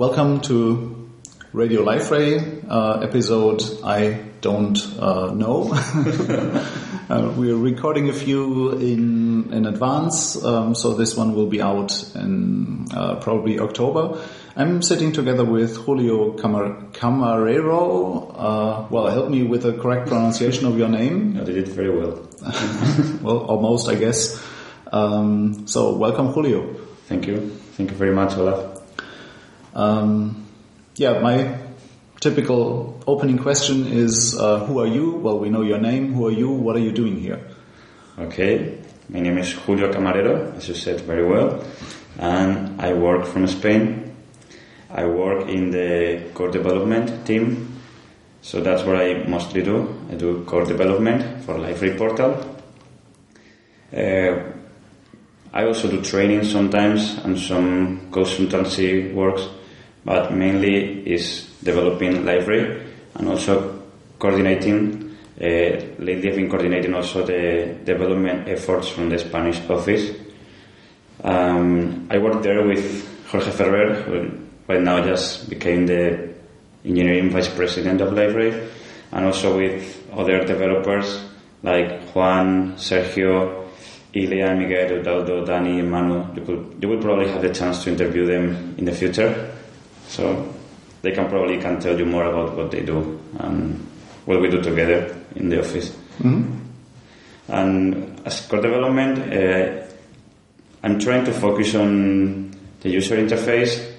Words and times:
welcome 0.00 0.40
to 0.40 1.10
Radio 1.52 1.84
Liferay 1.84 2.64
uh, 2.70 3.00
episode 3.00 3.62
I 3.84 4.24
don't 4.40 4.78
uh, 4.98 5.34
know. 5.34 5.72
uh, 7.10 7.34
we're 7.36 7.54
recording 7.54 8.08
a 8.08 8.14
few 8.14 8.70
in 8.78 9.52
in 9.52 9.66
advance, 9.66 10.42
um, 10.42 10.74
so 10.74 10.94
this 10.94 11.14
one 11.18 11.34
will 11.34 11.48
be 11.48 11.60
out 11.60 11.92
in 12.14 12.86
uh, 12.94 13.16
probably 13.16 13.58
October. 13.58 14.24
I'm 14.56 14.80
sitting 14.80 15.12
together 15.12 15.44
with 15.44 15.76
Julio 15.76 16.32
Camar- 16.32 16.92
Camarero. 16.92 18.34
Uh, 18.34 18.86
well, 18.88 19.06
help 19.08 19.28
me 19.28 19.42
with 19.42 19.64
the 19.64 19.74
correct 19.74 20.08
pronunciation 20.08 20.64
of 20.64 20.78
your 20.78 20.88
name. 20.88 21.36
You 21.36 21.44
did 21.44 21.58
it 21.58 21.68
very 21.68 21.90
well. 21.90 22.26
well, 23.20 23.40
almost, 23.52 23.90
I 23.90 23.96
guess. 23.96 24.42
Um, 24.90 25.66
so, 25.66 25.94
welcome, 25.98 26.28
Julio. 26.28 26.72
Thank 27.04 27.26
you. 27.26 27.50
Thank 27.76 27.90
you 27.90 27.96
very 27.98 28.14
much, 28.14 28.38
Olaf. 28.38 28.69
Um, 29.74 30.46
yeah, 30.96 31.20
my 31.20 31.58
typical 32.20 33.02
opening 33.06 33.38
question 33.38 33.86
is 33.86 34.38
uh, 34.38 34.66
Who 34.66 34.80
are 34.80 34.86
you? 34.86 35.12
Well, 35.12 35.38
we 35.38 35.50
know 35.50 35.62
your 35.62 35.78
name. 35.78 36.12
Who 36.14 36.26
are 36.26 36.32
you? 36.32 36.50
What 36.50 36.76
are 36.76 36.80
you 36.80 36.92
doing 36.92 37.20
here? 37.20 37.40
Okay, 38.18 38.78
my 39.08 39.20
name 39.20 39.38
is 39.38 39.52
Julio 39.52 39.92
Camarero, 39.92 40.56
as 40.56 40.68
you 40.68 40.74
said 40.74 41.00
very 41.02 41.26
well, 41.26 41.64
and 42.18 42.80
I 42.80 42.92
work 42.92 43.24
from 43.26 43.46
Spain. 43.46 44.14
I 44.90 45.06
work 45.06 45.48
in 45.48 45.70
the 45.70 46.30
core 46.34 46.50
development 46.50 47.24
team, 47.26 47.80
so 48.42 48.60
that's 48.60 48.82
what 48.82 48.96
I 48.96 49.24
mostly 49.28 49.62
do. 49.62 49.88
I 50.10 50.16
do 50.16 50.44
core 50.44 50.64
development 50.64 51.44
for 51.44 51.54
Liferay 51.54 51.96
Portal. 51.96 52.56
Uh, 53.96 54.52
I 55.52 55.64
also 55.64 55.90
do 55.90 56.02
training 56.02 56.44
sometimes 56.44 57.18
and 57.24 57.38
some 57.38 58.10
consultancy 58.10 59.12
works, 59.12 59.48
but 60.04 60.32
mainly 60.32 61.06
is 61.10 61.48
developing 61.62 62.24
Liferay 62.24 62.86
and 63.14 63.28
also 63.28 63.82
coordinating. 64.18 65.16
Uh, 65.40 65.80
lately, 65.98 66.28
I've 66.28 66.36
been 66.36 66.48
coordinating 66.48 66.94
also 66.94 67.24
the 67.24 67.78
development 67.84 68.48
efforts 68.48 68.88
from 68.88 69.08
the 69.08 69.18
Spanish 69.18 69.60
office. 69.68 70.10
Um, 71.22 72.08
I 72.10 72.18
work 72.18 72.42
there 72.42 72.66
with 72.66 73.26
Jorge 73.28 73.50
Ferrer, 73.50 73.94
who 74.02 74.30
right 74.68 74.80
now 74.80 75.04
just 75.04 75.48
became 75.48 75.86
the 75.86 76.30
engineering 76.84 77.30
vice 77.30 77.48
president 77.48 78.00
of 78.00 78.12
Liferay, 78.12 78.68
and 79.12 79.24
also 79.24 79.56
with 79.56 80.06
other 80.12 80.44
developers 80.44 81.24
like 81.62 82.02
Juan, 82.14 82.74
Sergio, 82.76 83.68
Ilya, 84.12 84.54
Miguel, 84.56 85.02
Udaldo, 85.02 85.46
Dani, 85.46 85.86
Manu. 85.86 86.34
You, 86.34 86.44
could, 86.44 86.78
you 86.80 86.88
will 86.88 87.00
probably 87.00 87.28
have 87.28 87.42
the 87.42 87.52
chance 87.52 87.84
to 87.84 87.90
interview 87.90 88.26
them 88.26 88.74
in 88.78 88.84
the 88.84 88.92
future, 88.92 89.54
so 90.10 90.52
they 91.02 91.12
can 91.12 91.28
probably 91.28 91.58
can 91.58 91.80
tell 91.80 91.96
you 91.98 92.04
more 92.04 92.24
about 92.24 92.56
what 92.56 92.70
they 92.70 92.82
do 92.82 93.20
and 93.38 93.86
what 94.26 94.40
we 94.40 94.50
do 94.50 94.60
together 94.60 95.16
in 95.36 95.48
the 95.48 95.60
office. 95.60 95.90
Mm-hmm. 96.18 96.58
And 97.48 98.20
as 98.26 98.46
core 98.46 98.60
development, 98.60 99.32
uh, 99.32 99.86
I'm 100.82 100.98
trying 100.98 101.24
to 101.24 101.32
focus 101.32 101.74
on 101.74 102.54
the 102.80 102.90
user 102.90 103.16
interface 103.16 103.90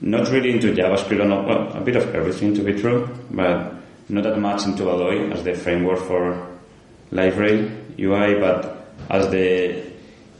not 0.00 0.30
really 0.30 0.52
into 0.52 0.72
JavaScript, 0.72 1.20
or 1.20 1.46
well, 1.46 1.76
a 1.76 1.80
bit 1.80 1.96
of 1.96 2.14
everything 2.14 2.54
to 2.54 2.62
be 2.62 2.72
true, 2.72 3.08
but 3.30 3.74
not 4.08 4.24
that 4.24 4.38
much 4.38 4.64
into 4.64 4.88
Alloy 4.88 5.30
as 5.30 5.44
the 5.44 5.54
framework 5.54 5.98
for 5.98 6.48
Liferay 7.12 7.98
UI, 7.98 8.40
but 8.40 8.86
as 9.10 9.30
the 9.30 9.84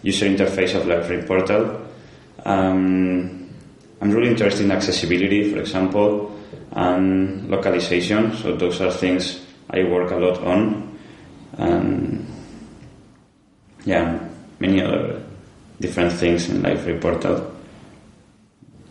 user 0.03 0.27
interface 0.27 0.75
of 0.75 0.85
Liferay 0.87 1.27
Portal. 1.27 1.87
Um, 2.45 3.40
I'm 4.01 4.11
really 4.11 4.31
interested 4.31 4.65
in 4.65 4.73
accessibility, 4.73 5.53
for 5.53 5.61
example, 5.61 6.37
and 6.73 7.51
localization. 7.51 8.37
So 8.37 8.57
those 8.57 8.81
are 8.81 8.91
things 8.91 9.45
I 9.69 9.85
work 9.85 10.11
a 10.11 10.17
lot 10.17 10.39
on, 10.43 10.99
and 11.59 12.27
yeah, 13.85 14.19
many 14.59 14.83
other 14.83 15.23
different 15.81 16.13
things 16.13 16.49
in 16.49 16.63
Liferay 16.63 17.01
Portal. 17.01 17.55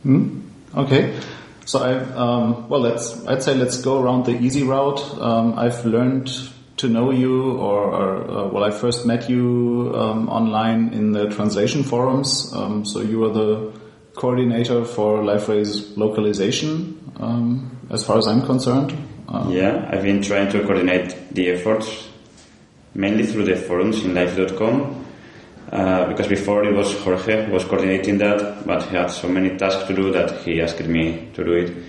Hmm? 0.03 0.41
Okay. 0.75 1.19
So 1.66 1.79
I, 1.79 1.94
um, 2.16 2.67
well, 2.67 2.81
let's, 2.81 3.25
I'd 3.28 3.44
say 3.44 3.53
let's 3.55 3.81
go 3.81 4.01
around 4.01 4.25
the 4.25 4.31
easy 4.31 4.63
route. 4.63 5.00
Um, 5.19 5.57
I've 5.57 5.85
learned 5.85 6.31
to 6.78 6.88
know 6.88 7.11
you 7.11 7.51
or, 7.57 7.94
or 7.94 8.31
uh, 8.31 8.47
well, 8.47 8.63
I 8.63 8.72
first 8.72 9.05
met 9.05 9.29
you, 9.29 9.94
um, 9.95 10.29
online 10.29 10.94
in 10.94 11.11
the 11.11 11.29
translation 11.29 11.84
forums. 11.84 12.51
Um, 12.55 12.85
so 12.85 13.01
you 13.01 13.23
are 13.25 13.34
the 13.34 13.72
coordinator 14.16 14.86
for 14.86 15.20
Liferay's 15.24 15.97
localization, 15.97 17.12
um, 17.18 17.88
as 17.90 18.03
far 18.03 18.18
as 18.18 18.28
I'm 18.28 18.42
concerned. 18.42 18.92
Um, 19.28 19.52
yeah, 19.52 19.88
I've 19.92 20.03
been 20.03 20.22
trying 20.22 20.52
to 20.52 20.62
coordinate 20.62 21.34
the 21.34 21.50
efforts 21.50 22.09
mainly 22.94 23.25
through 23.25 23.46
the 23.46 23.56
forums 23.56 24.03
in 24.03 24.14
liferay.com 24.14 25.06
uh, 25.72 26.08
because 26.08 26.28
before 26.28 26.64
it 26.64 26.74
was 26.74 26.97
Jorge 27.02 27.46
who 27.46 27.53
was 27.53 27.64
coordinating 27.64 28.18
that, 28.18 28.66
but 28.66 28.84
he 28.84 28.96
had 28.96 29.08
so 29.12 29.28
many 29.28 29.56
tasks 29.58 29.84
to 29.88 29.94
do 29.94 30.12
that 30.12 30.41
he 30.41 30.62
asked 30.62 30.84
me 30.86 31.30
to 31.34 31.44
do 31.44 31.53
it. 31.53 31.84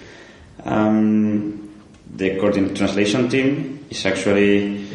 Um, 0.64 1.70
the 2.14 2.36
coordinate 2.36 2.76
translation 2.76 3.28
team 3.28 3.86
is 3.88 4.04
actually 4.04 4.86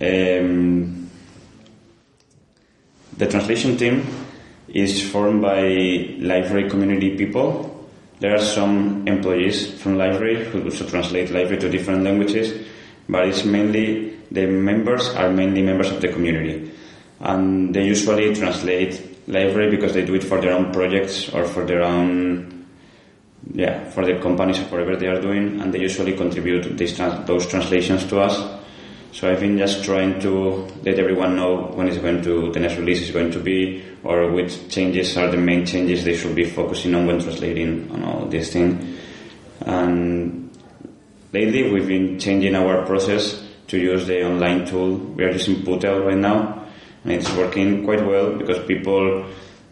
um, 0.00 1.10
the 3.16 3.26
translation 3.26 3.76
team 3.78 4.06
is 4.74 5.00
formed 5.10 5.40
by 5.40 5.62
Liferay 5.62 6.68
community 6.68 7.16
people. 7.16 7.70
There 8.20 8.34
are 8.34 8.42
some 8.42 9.06
employees 9.06 9.80
from 9.80 9.96
Liferay 9.96 10.44
who 10.50 10.64
also 10.64 10.86
translate 10.86 11.30
Liferay 11.30 11.60
to 11.60 11.70
different 11.70 12.02
languages, 12.02 12.66
but 13.08 13.26
it's 13.28 13.44
mainly 13.44 14.16
the 14.30 14.46
members 14.46 15.08
are 15.14 15.30
mainly 15.30 15.62
members 15.62 15.90
of 15.90 16.00
the 16.00 16.08
community 16.08 16.72
and 17.20 17.74
they 17.74 17.84
usually 17.84 18.34
translate 18.34 19.00
Liferay 19.28 19.70
because 19.70 19.94
they 19.94 20.04
do 20.04 20.14
it 20.14 20.24
for 20.24 20.40
their 20.40 20.52
own 20.52 20.72
projects 20.72 21.28
or 21.30 21.44
for 21.44 21.64
their 21.64 21.82
own 21.82 22.66
yeah 23.52 23.88
for 23.90 24.04
the 24.04 24.18
companies 24.20 24.58
or 24.58 24.64
whatever 24.64 24.96
they 24.96 25.06
are 25.06 25.20
doing 25.20 25.60
and 25.60 25.72
they 25.72 25.80
usually 25.80 26.16
contribute 26.16 26.76
these 26.76 26.96
those 27.26 27.46
translations 27.46 28.04
to 28.06 28.20
us 28.20 28.63
so 29.14 29.30
I've 29.30 29.38
been 29.38 29.56
just 29.56 29.84
trying 29.84 30.20
to 30.20 30.66
let 30.82 30.98
everyone 30.98 31.36
know 31.36 31.70
when 31.72 31.86
it's 31.86 31.98
going 31.98 32.20
to 32.22 32.50
the 32.50 32.58
next 32.58 32.76
release 32.76 33.00
is 33.00 33.12
going 33.12 33.30
to 33.30 33.38
be 33.38 33.84
or 34.02 34.30
which 34.32 34.68
changes 34.68 35.16
are 35.16 35.30
the 35.30 35.36
main 35.36 35.64
changes 35.64 36.02
they 36.02 36.16
should 36.16 36.34
be 36.34 36.44
focusing 36.44 36.94
on 36.96 37.06
when 37.06 37.20
translating 37.20 37.90
on 37.92 38.02
all 38.02 38.26
these 38.26 38.52
things 38.52 39.00
and 39.60 40.50
lately 41.32 41.70
we've 41.70 41.86
been 41.86 42.18
changing 42.18 42.56
our 42.56 42.84
process 42.84 43.44
to 43.68 43.78
use 43.78 44.06
the 44.06 44.26
online 44.26 44.66
tool. 44.66 44.96
We 44.96 45.24
are 45.24 45.30
using 45.30 45.62
Pootle 45.62 46.04
right 46.04 46.16
now 46.16 46.66
and 47.04 47.12
it's 47.12 47.30
working 47.36 47.84
quite 47.84 48.04
well 48.04 48.36
because 48.36 48.58
people 48.66 49.26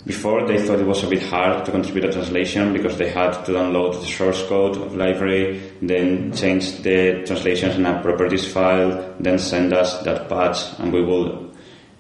before 0.05 0.47
they 0.47 0.59
thought 0.59 0.81
it 0.81 0.87
was 0.87 1.05
a 1.05 1.09
bit 1.09 1.23
hard 1.23 1.65
to 1.65 1.71
contribute 1.71 2.07
a 2.07 2.13
translation 2.13 2.73
because 2.73 2.99
they 2.99 3.09
had 3.09 3.33
to 3.45 3.53
download 3.53 4.01
the 4.01 4.07
source 4.07 4.45
code 4.49 4.77
of 4.77 4.93
Liferay, 4.93 5.61
then 5.81 6.33
change 6.33 6.83
the 6.83 7.23
translations 7.25 7.77
in 7.77 7.87
a 7.87 8.03
properties 8.03 8.51
file, 8.53 9.15
then 9.21 9.39
send 9.39 9.73
us 9.73 10.03
that 10.03 10.29
patch 10.29 10.79
and 10.81 10.93
we 10.93 11.03
will 11.05 11.53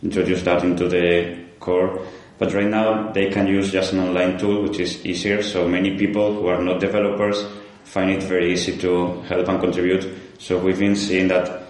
introduce 0.02 0.42
that 0.42 0.64
into 0.64 0.88
the 0.88 1.44
core. 1.60 2.04
But 2.38 2.52
right 2.54 2.66
now 2.66 3.12
they 3.12 3.30
can 3.30 3.46
use 3.46 3.70
just 3.70 3.92
an 3.92 4.00
online 4.00 4.36
tool 4.36 4.62
which 4.62 4.80
is 4.80 5.06
easier 5.06 5.42
so 5.42 5.68
many 5.68 5.96
people 5.96 6.34
who 6.34 6.48
are 6.48 6.60
not 6.60 6.80
developers 6.80 7.44
find 7.84 8.10
it 8.10 8.22
very 8.24 8.52
easy 8.52 8.76
to 8.78 9.20
help 9.22 9.46
and 9.46 9.60
contribute. 9.60 10.12
So 10.38 10.58
we've 10.58 10.78
been 10.78 10.96
seeing 10.96 11.28
that 11.28 11.62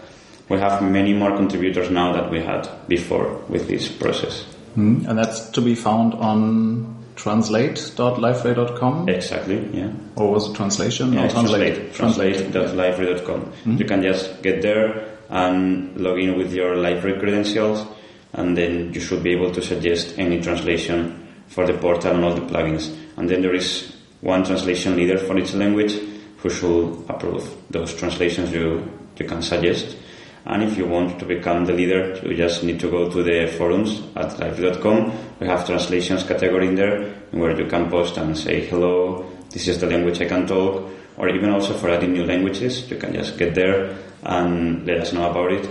we 0.49 0.59
have 0.59 0.82
many 0.82 1.12
more 1.12 1.37
contributors 1.37 1.91
now 1.91 2.12
than 2.12 2.31
we 2.31 2.41
had 2.41 2.69
before 2.88 3.43
with 3.49 3.69
this 3.69 3.88
process. 3.88 4.46
Hmm? 4.74 5.04
And 5.06 5.19
that's 5.19 5.50
to 5.50 5.60
be 5.60 5.74
found 5.74 6.14
on 6.14 7.04
translate.liferay.com? 7.16 9.08
Exactly, 9.08 9.69
yeah. 9.72 9.92
Or 10.16 10.32
was 10.32 10.50
it 10.50 10.56
translation? 10.56 11.12
Yeah, 11.12 11.26
No, 11.26 11.30
translate. 11.30 11.94
Translate.liferay.com. 11.94 13.40
Mm-hmm. 13.40 13.76
You 13.76 13.84
can 13.84 14.02
just 14.02 14.42
get 14.42 14.62
there 14.62 15.08
and 15.28 15.96
log 15.96 16.19
in 16.19 16.36
with 16.36 16.52
your 16.52 16.74
Liferay 16.76 17.19
credentials 17.19 17.86
and 18.32 18.56
then 18.56 18.92
you 18.94 19.00
should 19.00 19.22
be 19.22 19.32
able 19.32 19.52
to 19.52 19.62
suggest 19.62 20.19
any 20.19 20.40
translation 20.40 21.28
for 21.48 21.66
the 21.66 21.75
portal 21.75 22.14
and 22.14 22.25
all 22.25 22.34
the 22.34 22.40
plugins. 22.40 22.94
And 23.16 23.28
then 23.28 23.42
there 23.42 23.54
is 23.54 23.94
one 24.20 24.44
translation 24.44 24.96
leader 24.96 25.18
for 25.18 25.38
each 25.38 25.52
language 25.52 25.92
who 26.38 26.48
should 26.50 27.04
approve 27.08 27.54
those 27.70 27.94
translations 27.94 28.52
you, 28.52 28.90
you 29.16 29.26
can 29.26 29.42
suggest. 29.42 29.96
And 30.44 30.62
if 30.62 30.76
you 30.76 30.86
want 30.86 31.20
to 31.20 31.24
become 31.24 31.64
the 31.66 31.72
leader, 31.72 32.18
you 32.24 32.36
just 32.36 32.64
need 32.64 32.80
to 32.80 32.90
go 32.90 33.08
to 33.08 33.22
the 33.22 33.46
forums 33.46 34.02
at 34.16 34.30
liferay.com. 34.32 35.12
We 35.38 35.46
have 35.46 35.66
translations 35.66 36.24
category 36.24 36.68
in 36.68 36.74
there 36.74 37.14
where 37.30 37.58
you 37.58 37.66
can 37.66 37.88
post 37.88 38.16
and 38.16 38.36
say, 38.36 38.66
hello, 38.66 39.30
this 39.50 39.68
is 39.68 39.80
the 39.80 39.86
language 39.86 40.20
I 40.20 40.26
can 40.26 40.46
talk. 40.46 40.90
Or 41.16 41.28
even 41.28 41.50
also 41.50 41.74
for 41.74 41.90
adding 41.90 42.12
new 42.12 42.24
languages, 42.24 42.90
you 42.90 42.96
can 42.96 43.12
just 43.12 43.38
get 43.38 43.54
there 43.54 43.96
and 44.22 44.86
let 44.86 44.98
us 44.98 45.12
know 45.12 45.30
about 45.30 45.52
it. 45.52 45.68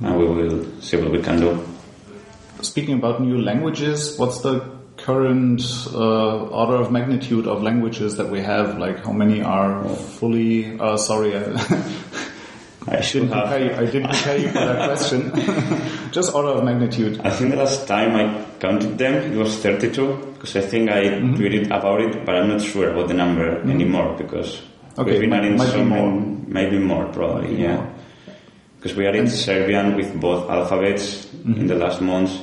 And 0.00 0.16
we 0.16 0.26
will 0.26 0.80
see 0.80 0.96
what 0.96 1.10
we 1.10 1.20
can 1.20 1.40
do. 1.40 1.68
Speaking 2.62 2.94
about 2.94 3.20
new 3.20 3.40
languages, 3.42 4.16
what's 4.18 4.40
the 4.40 4.60
current 4.96 5.62
uh, 5.92 6.46
order 6.46 6.76
of 6.76 6.92
magnitude 6.92 7.46
of 7.46 7.62
languages 7.62 8.16
that 8.16 8.30
we 8.30 8.40
have? 8.40 8.78
Like 8.78 9.04
how 9.04 9.12
many 9.12 9.42
are 9.42 9.84
fully? 9.96 10.78
Uh, 10.78 10.96
sorry, 10.96 11.32
I, 12.88 12.96
I 12.98 13.00
should 13.00 13.22
didn't 13.22 13.34
have. 13.34 13.48
prepare 13.48 13.64
you, 13.66 13.72
I 13.74 13.90
didn't 13.90 14.08
prepare 14.10 14.38
you 14.38 14.48
for 14.48 14.58
that 14.58 14.88
question. 14.88 15.32
Just 16.12 16.34
order 16.34 16.48
of 16.48 16.64
magnitude. 16.64 17.20
I 17.24 17.30
think 17.30 17.50
the 17.50 17.56
last 17.56 17.86
time 17.86 18.14
I 18.16 18.44
counted 18.58 18.98
them, 18.98 19.14
it 19.32 19.36
was 19.36 19.56
32, 19.62 20.34
because 20.34 20.56
I 20.56 20.60
think 20.62 20.90
I 20.90 21.04
Mm-hmm. 21.04 21.34
tweeted 21.34 21.66
about 21.66 22.00
it, 22.00 22.24
but 22.26 22.34
I'm 22.34 22.48
not 22.48 22.60
sure 22.60 22.90
about 22.90 23.08
the 23.08 23.14
number 23.14 23.60
anymore, 23.70 24.14
because 24.18 24.60
Okay, 24.98 25.12
we've 25.12 25.20
been 25.20 25.30
might- 25.30 25.56
might 25.56 25.66
be 25.66 25.78
some, 25.78 25.88
more. 25.88 26.10
maybe 26.46 26.78
more 26.78 27.06
probably, 27.06 27.62
yeah. 27.62 27.86
Because 28.78 28.96
we 28.96 29.06
added 29.06 29.30
Serbian 29.30 29.94
with 29.96 30.18
both 30.20 30.50
alphabets 30.50 31.26
Mm-hmm. 31.42 31.60
in 31.60 31.66
the 31.66 31.74
last 31.74 32.00
months, 32.00 32.38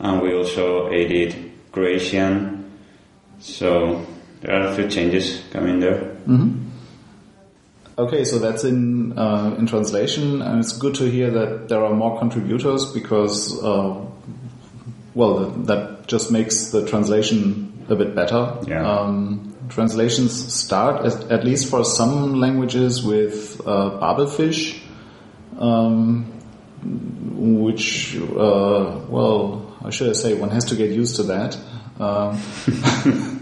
and 0.00 0.20
we 0.22 0.34
also 0.34 0.88
added 0.92 1.34
Croatian, 1.70 2.64
so 3.40 4.04
there 4.40 4.54
are 4.62 4.66
a 4.68 4.74
few 4.74 4.88
changes 4.88 5.42
coming 5.52 5.78
there. 5.80 6.16
Okay, 7.98 8.24
so 8.24 8.38
that's 8.38 8.64
in 8.64 9.18
uh, 9.18 9.54
in 9.58 9.66
translation, 9.66 10.40
and 10.40 10.60
it's 10.60 10.76
good 10.78 10.94
to 10.94 11.10
hear 11.10 11.30
that 11.30 11.68
there 11.68 11.84
are 11.84 11.92
more 11.92 12.18
contributors 12.18 12.90
because, 12.90 13.62
uh, 13.62 14.00
well, 15.14 15.38
that, 15.38 15.66
that 15.66 16.06
just 16.06 16.30
makes 16.30 16.70
the 16.70 16.86
translation 16.88 17.84
a 17.90 17.96
bit 17.96 18.14
better. 18.14 18.56
Yeah. 18.66 18.90
Um, 18.90 19.54
translations 19.68 20.52
start, 20.54 21.04
at, 21.04 21.30
at 21.30 21.44
least 21.44 21.68
for 21.68 21.84
some 21.84 22.40
languages, 22.40 23.04
with 23.04 23.60
uh, 23.60 23.90
Babelfish, 24.00 24.80
um, 25.58 26.24
which, 27.34 28.16
uh, 28.16 29.00
well, 29.08 29.76
I 29.84 29.90
should 29.90 30.16
say? 30.16 30.32
One 30.32 30.50
has 30.50 30.64
to 30.66 30.76
get 30.76 30.90
used 30.90 31.16
to 31.16 31.24
that. 31.24 31.58
Um, 32.00 32.40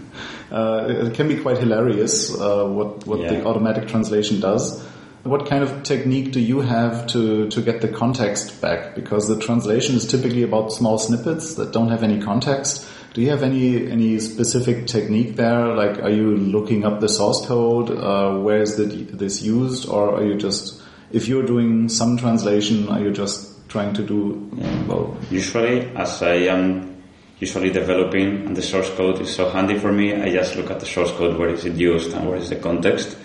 it 0.51 1.13
can 1.13 1.27
be 1.27 1.37
quite 1.37 1.57
hilarious 1.57 2.33
uh, 2.33 2.65
what 2.65 3.05
what 3.07 3.19
the 3.27 3.45
automatic 3.45 3.87
translation 3.87 4.39
does. 4.39 4.83
What 5.23 5.45
kind 5.45 5.63
of 5.63 5.83
technique 5.83 6.31
do 6.31 6.39
you 6.39 6.61
have 6.61 7.07
to 7.07 7.47
to 7.49 7.61
get 7.61 7.81
the 7.81 7.87
context 7.87 8.59
back? 8.59 8.95
Because 8.95 9.27
the 9.27 9.39
translation 9.39 9.95
is 9.95 10.05
typically 10.07 10.43
about 10.43 10.73
small 10.73 10.97
snippets 10.97 11.55
that 11.55 11.71
don't 11.71 11.89
have 11.89 12.03
any 12.03 12.19
context. 12.19 12.87
Do 13.13 13.21
you 13.21 13.29
have 13.29 13.43
any 13.43 13.89
any 13.91 14.19
specific 14.19 14.87
technique 14.87 15.35
there? 15.35 15.67
Like, 15.75 16.01
are 16.01 16.09
you 16.09 16.35
looking 16.35 16.85
up 16.85 17.01
the 17.01 17.09
source 17.09 17.45
code? 17.45 17.91
Uh, 17.91 18.37
where 18.39 18.61
is 18.61 18.77
the, 18.77 18.85
this 18.85 19.41
used, 19.41 19.87
or 19.87 20.15
are 20.15 20.23
you 20.23 20.35
just 20.35 20.81
if 21.11 21.27
you're 21.27 21.45
doing 21.45 21.89
some 21.89 22.17
translation, 22.17 22.87
are 22.89 22.99
you 22.99 23.11
just 23.11 23.69
trying 23.69 23.93
to 23.93 24.03
do 24.03 24.49
well? 24.87 25.17
Usually, 25.29 25.87
as 25.95 26.21
I 26.21 26.35
am 26.47 26.90
usually 27.41 27.71
developing 27.71 28.45
and 28.45 28.55
the 28.55 28.61
source 28.61 28.89
code 28.91 29.19
is 29.19 29.35
so 29.35 29.49
handy 29.49 29.77
for 29.77 29.91
me, 29.91 30.13
I 30.13 30.29
just 30.31 30.55
look 30.55 30.69
at 30.69 30.79
the 30.79 30.85
source 30.85 31.11
code, 31.11 31.37
where 31.37 31.49
is 31.49 31.65
it 31.65 31.73
used 31.73 32.13
and 32.13 32.29
where 32.29 32.37
is 32.37 32.49
the 32.49 32.55
context. 32.55 33.17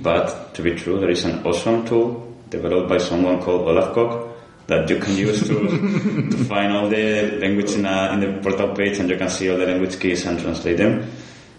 But 0.00 0.54
to 0.54 0.62
be 0.62 0.74
true, 0.76 1.00
there 1.00 1.10
is 1.10 1.24
an 1.24 1.44
awesome 1.44 1.84
tool 1.84 2.32
developed 2.50 2.88
by 2.88 2.98
someone 2.98 3.42
called 3.42 3.68
Olaf 3.68 3.92
Kock 3.92 4.28
that 4.68 4.88
you 4.88 4.98
can 5.00 5.16
use 5.16 5.46
to, 5.48 5.54
to 6.30 6.36
find 6.44 6.72
all 6.72 6.88
the 6.88 7.36
language 7.40 7.72
in, 7.72 7.84
a, 7.84 8.12
in 8.14 8.20
the 8.20 8.40
portal 8.40 8.74
page 8.74 8.98
and 9.00 9.10
you 9.10 9.16
can 9.16 9.28
see 9.28 9.50
all 9.50 9.58
the 9.58 9.66
language 9.66 9.98
keys 9.98 10.24
and 10.24 10.38
translate 10.38 10.76
them. 10.78 11.10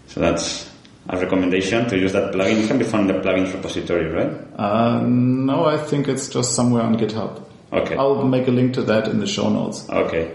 So 0.08 0.22
that's 0.22 0.72
a 1.10 1.20
recommendation 1.20 1.88
to 1.90 1.98
use 1.98 2.14
that 2.14 2.34
plugin. 2.34 2.64
It 2.64 2.68
can 2.68 2.78
be 2.78 2.86
found 2.86 3.10
in 3.10 3.18
the 3.18 3.22
plugins 3.22 3.54
repository, 3.54 4.08
right? 4.08 4.32
Uh, 4.58 5.02
no, 5.02 5.66
I 5.66 5.78
think 5.78 6.08
it's 6.08 6.30
just 6.30 6.56
somewhere 6.56 6.82
on 6.82 6.96
GitHub. 6.98 7.44
Okay. 7.74 7.98
I'll 7.98 8.24
make 8.24 8.48
a 8.48 8.52
link 8.52 8.74
to 8.76 8.84
that 8.84 9.10
in 9.10 9.20
the 9.20 9.28
show 9.28 9.50
notes. 9.50 9.88
Okay. 9.90 10.32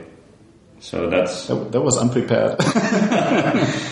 So 0.81 1.09
that's 1.09 1.47
That, 1.47 1.73
that 1.73 1.81
was 1.81 1.97
unprepared. 1.99 2.57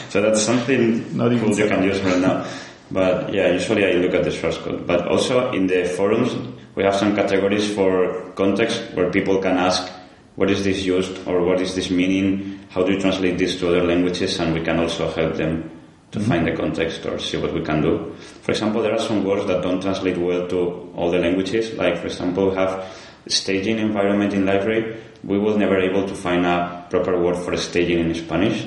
So 0.09 0.23
that's 0.23 0.41
something 0.41 1.17
Not 1.17 1.33
even 1.33 1.53
cool 1.53 1.59
you 1.59 1.69
can 1.69 1.83
use 1.85 2.01
right 2.01 2.19
now. 2.19 2.47
But 2.91 3.33
yeah, 3.35 3.53
usually 3.53 3.85
I 3.85 3.93
look 4.01 4.15
at 4.15 4.25
the 4.25 4.33
source 4.33 4.57
code. 4.59 4.87
But 4.87 5.07
also 5.07 5.53
in 5.53 5.67
the 5.67 5.85
forums, 5.85 6.35
we 6.75 6.83
have 6.85 6.97
some 6.97 7.15
categories 7.15 7.73
for 7.75 8.33
context 8.33 8.95
where 8.95 9.11
people 9.11 9.39
can 9.43 9.59
ask, 9.59 9.93
what 10.37 10.51
is 10.51 10.65
this 10.65 10.83
used 10.83 11.27
or 11.27 11.45
what 11.45 11.61
is 11.61 11.75
this 11.75 11.91
meaning? 11.91 12.61
How 12.71 12.83
do 12.85 12.93
you 12.93 13.01
translate 13.01 13.37
this 13.37 13.59
to 13.61 13.69
other 13.69 13.85
languages? 13.85 14.39
And 14.41 14.55
we 14.55 14.63
can 14.63 14.79
also 14.79 15.11
help 15.11 15.35
them 15.35 15.71
to 16.13 16.19
mm-hmm. 16.19 16.29
find 16.29 16.47
the 16.47 16.53
context 16.53 17.05
or 17.05 17.19
see 17.19 17.37
what 17.37 17.53
we 17.53 17.61
can 17.63 17.83
do. 17.83 18.15
For 18.43 18.53
example, 18.53 18.81
there 18.81 18.95
are 18.95 19.01
some 19.01 19.25
words 19.25 19.47
that 19.47 19.63
don't 19.63 19.83
translate 19.83 20.17
well 20.17 20.49
to 20.49 20.91
all 20.97 21.11
the 21.11 21.19
languages. 21.19 21.75
Like, 21.75 21.99
for 21.99 22.07
example, 22.07 22.51
we 22.51 22.57
have 22.57 22.87
staging 23.27 23.79
environment 23.79 24.33
in 24.33 24.45
Liferay. 24.45 24.97
We 25.25 25.39
will 25.39 25.59
never 25.59 25.79
able 25.79 26.07
to 26.07 26.15
find 26.15 26.47
a 26.47 26.87
proper 26.91 27.21
word 27.21 27.37
for 27.37 27.57
staging 27.57 27.99
in 27.99 28.15
Spanish. 28.15 28.67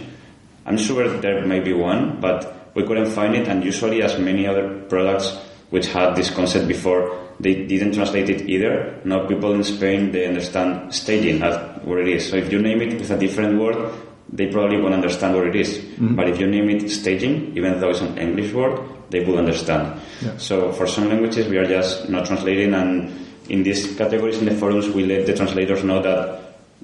I'm 0.66 0.78
sure 0.78 1.08
there 1.20 1.46
may 1.46 1.60
be 1.60 1.74
one, 1.74 2.20
but 2.20 2.72
we 2.76 2.84
couldn't 2.84 3.12
find 3.12 3.36
it. 3.36 3.48
And 3.48 3.64
usually, 3.64 4.02
as 4.02 4.20
many 4.20 4.48
other 4.48 4.82
products 4.90 5.38
which 5.70 5.88
had 5.88 6.16
this 6.16 6.30
concept 6.30 6.68
before, 6.68 7.18
they 7.40 7.66
didn't 7.66 7.94
translate 7.94 8.30
it 8.30 8.50
either. 8.50 9.00
Now, 9.04 9.26
people 9.26 9.54
in 9.54 9.64
Spain 9.64 10.12
they 10.12 10.28
understand 10.28 10.94
staging 10.94 11.42
as 11.42 11.58
what 11.84 12.00
it 12.00 12.08
is. 12.08 12.30
So 12.30 12.36
if 12.36 12.52
you 12.52 12.62
name 12.62 12.82
it 12.82 13.00
with 13.00 13.10
a 13.10 13.18
different 13.18 13.60
word, 13.60 13.92
they 14.32 14.48
probably 14.48 14.78
won't 14.80 14.94
understand 14.94 15.36
what 15.36 15.48
it 15.48 15.56
is. 15.56 15.78
Mm-hmm. 15.78 16.16
But 16.16 16.30
if 16.30 16.40
you 16.40 16.48
name 16.48 16.70
it 16.70 16.90
staging, 16.90 17.58
even 17.58 17.80
though 17.80 17.90
it's 17.90 18.02
an 18.02 18.18
English 18.18 18.54
word, 18.54 18.80
they 19.10 19.26
will 19.26 19.38
understand. 19.38 20.00
Yeah. 20.22 20.38
So 20.38 20.72
for 20.72 20.88
some 20.88 21.10
languages, 21.10 21.48
we 21.48 21.58
are 21.58 21.66
just 21.66 22.10
not 22.10 22.26
translating, 22.26 22.74
and 22.74 23.21
in 23.52 23.64
these 23.64 23.96
categories 23.98 24.38
in 24.40 24.46
the 24.46 24.56
forums, 24.56 24.90
we 24.90 25.06
let 25.06 25.26
the 25.26 25.36
translators 25.36 25.84
know 25.84 26.02
that 26.02 26.42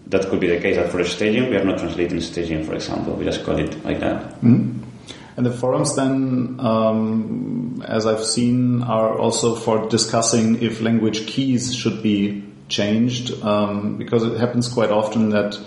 that 0.08 0.30
could 0.30 0.40
be 0.40 0.48
the 0.48 0.60
case. 0.60 0.76
That 0.76 0.92
for 0.92 1.04
staging, 1.06 1.50
we 1.50 1.56
are 1.56 1.64
not 1.64 1.80
translating 1.80 2.20
staging, 2.20 2.66
for 2.66 2.76
example. 2.76 3.14
We 3.14 3.24
just 3.24 3.44
call 3.46 3.58
it 3.58 3.84
like 3.86 4.02
that. 4.02 4.42
and 5.38 5.46
the 5.46 5.52
forums 5.52 5.96
then, 5.96 6.60
um, 6.60 7.84
as 7.88 8.06
I've 8.06 8.24
seen, 8.24 8.84
are 8.84 9.18
also 9.18 9.56
for 9.56 9.88
discussing 9.88 10.62
if 10.62 10.82
language 10.82 11.26
keys 11.28 11.74
should 11.74 12.04
be 12.04 12.44
changed, 12.68 13.42
um, 13.44 13.98
because 13.98 14.24
it 14.24 14.38
happens 14.38 14.68
quite 14.68 14.92
often 14.92 15.30
that 15.30 15.58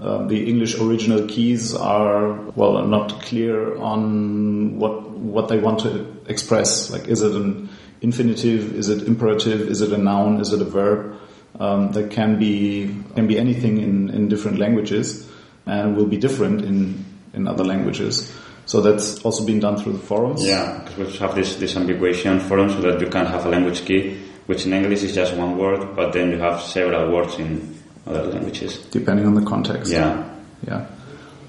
uh, 0.00 0.26
the 0.26 0.48
English 0.48 0.78
original 0.80 1.26
keys 1.26 1.74
are 1.74 2.32
well 2.56 2.86
not 2.86 3.20
clear 3.22 3.76
on 3.78 4.78
what 4.78 5.10
what 5.10 5.48
they 5.48 5.58
want 5.58 5.80
to 5.80 6.06
express. 6.28 6.90
Like, 6.90 7.08
is 7.08 7.22
it 7.22 7.32
an 7.32 7.68
infinitive? 8.00 8.74
Is 8.74 8.88
it 8.88 9.06
imperative? 9.06 9.60
Is 9.68 9.80
it 9.80 9.92
a 9.92 9.98
noun? 9.98 10.40
Is 10.40 10.52
it 10.52 10.60
a 10.60 10.64
verb? 10.64 11.16
Um, 11.58 11.92
that 11.92 12.10
can 12.10 12.38
be 12.38 12.94
can 13.14 13.26
be 13.26 13.38
anything 13.38 13.78
in, 13.78 14.10
in 14.10 14.28
different 14.28 14.58
languages, 14.58 15.26
and 15.64 15.96
will 15.96 16.06
be 16.06 16.18
different 16.18 16.62
in 16.62 17.04
in 17.32 17.46
other 17.48 17.64
languages. 17.64 18.32
So 18.66 18.80
that's 18.80 19.22
also 19.24 19.46
been 19.46 19.60
done 19.60 19.76
through 19.76 19.92
the 19.92 19.98
forums. 20.00 20.44
Yeah, 20.44 20.82
because 20.84 21.12
we 21.12 21.18
have 21.18 21.34
this 21.34 21.56
disambiguation 21.56 22.42
forum 22.42 22.68
so 22.70 22.80
that 22.82 23.00
you 23.00 23.06
can 23.06 23.24
have 23.26 23.46
a 23.46 23.48
language 23.48 23.84
key, 23.86 24.18
which 24.46 24.66
in 24.66 24.72
English 24.72 25.02
is 25.02 25.14
just 25.14 25.34
one 25.34 25.56
word, 25.56 25.94
but 25.94 26.12
then 26.12 26.30
you 26.30 26.38
have 26.38 26.60
several 26.60 27.10
words 27.12 27.38
in 27.38 27.78
other 28.06 28.24
languages. 28.24 28.78
depending 28.90 29.26
on 29.26 29.34
the 29.34 29.44
context. 29.44 29.92
Yeah, 29.92 30.28
yeah. 30.66 30.86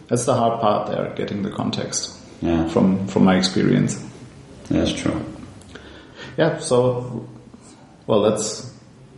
That's 0.08 0.26
the 0.26 0.36
hard 0.36 0.62
part 0.62 0.90
there, 0.90 1.14
getting 1.16 1.42
the 1.44 1.52
context 1.52 2.18
yeah, 2.42 2.68
from 2.70 3.08
from 3.08 3.26
my 3.26 3.36
experience. 3.36 4.02
that's 4.70 4.94
true. 4.94 5.20
Yeah. 6.38 6.60
So, 6.60 7.28
well, 8.06 8.20
let's 8.22 8.72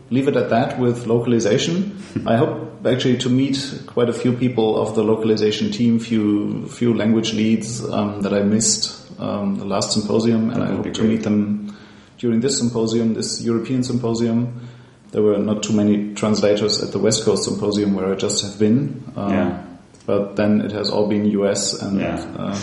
leave 0.10 0.28
it 0.28 0.36
at 0.36 0.50
that 0.50 0.80
with 0.80 1.06
localization. 1.06 2.02
I 2.26 2.38
hope 2.38 2.86
actually 2.86 3.18
to 3.20 3.30
meet 3.30 3.84
quite 3.88 4.10
a 4.10 4.14
few 4.14 4.34
people 4.34 4.78
of 4.82 4.96
the 4.96 5.04
localization 5.04 5.72
team, 5.72 6.00
few 6.00 6.66
few 6.68 6.94
language 6.94 7.34
leads 7.34 7.84
um, 7.90 8.22
that 8.22 8.34
I 8.34 8.42
missed 8.42 9.20
um, 9.20 9.58
the 9.60 9.66
last 9.66 9.92
symposium, 9.92 10.50
and 10.50 10.64
I 10.64 10.68
hope 10.72 10.94
to 10.94 11.04
meet 11.04 11.24
them 11.24 11.76
during 12.18 12.40
this 12.42 12.58
symposium, 12.58 13.14
this 13.14 13.42
European 13.42 13.84
symposium. 13.84 14.68
There 15.12 15.22
were 15.24 15.38
not 15.40 15.64
too 15.64 15.74
many 15.74 16.14
translators 16.14 16.82
at 16.84 16.92
the 16.92 17.00
West 17.00 17.26
Coast 17.26 17.44
symposium 17.44 17.96
where 17.96 18.12
I 18.12 18.16
just 18.16 18.44
have 18.44 18.60
been. 18.60 19.04
Um, 19.16 19.34
Yeah. 19.34 19.66
But 20.06 20.36
then 20.38 20.62
it 20.62 20.72
has 20.72 20.90
all 20.90 21.08
been 21.08 21.26
US 21.26 21.80
and 21.82 22.00
Yeah. 22.00 22.18
uh, 22.38 22.58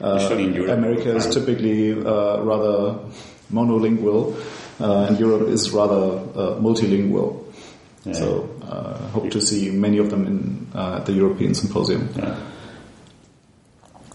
uh, 0.00 0.18
Usually 0.20 0.44
in 0.44 0.54
Europe, 0.54 0.78
America 0.78 1.14
is 1.16 1.26
typically 1.26 1.92
uh, 1.92 2.40
rather 2.40 2.98
monolingual, 3.52 4.34
uh, 4.80 5.06
and 5.08 5.18
Europe 5.18 5.48
is 5.48 5.70
rather 5.72 6.18
uh, 6.34 6.60
multilingual. 6.60 7.44
Yeah. 8.04 8.12
So 8.12 8.50
uh, 8.62 8.98
hope 9.08 9.30
to 9.30 9.40
see 9.40 9.70
many 9.70 9.98
of 9.98 10.10
them 10.10 10.26
in 10.26 10.66
uh, 10.74 11.00
the 11.00 11.12
European 11.12 11.54
Symposium. 11.54 12.08
Yeah. 12.16 12.36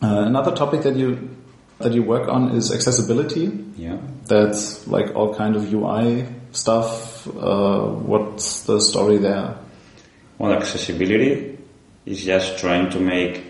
Uh, 0.02 0.24
another 0.26 0.56
topic 0.56 0.84
that 0.84 0.96
you 0.96 1.30
that 1.80 1.94
you 1.94 2.04
work 2.04 2.28
on 2.28 2.52
is 2.56 2.72
accessibility. 2.72 3.52
yeah. 3.78 3.98
That's 4.26 4.86
like 4.88 5.16
all 5.16 5.34
kind 5.34 5.56
of 5.56 5.74
UI 5.74 6.28
stuff. 6.52 7.26
Uh, 7.28 7.88
what's 7.88 8.64
the 8.64 8.80
story 8.80 9.18
there? 9.18 9.56
Well, 10.38 10.54
accessibility 10.54 11.58
is 12.06 12.24
just 12.24 12.60
trying 12.60 12.90
to 12.92 13.00
make 13.00 13.44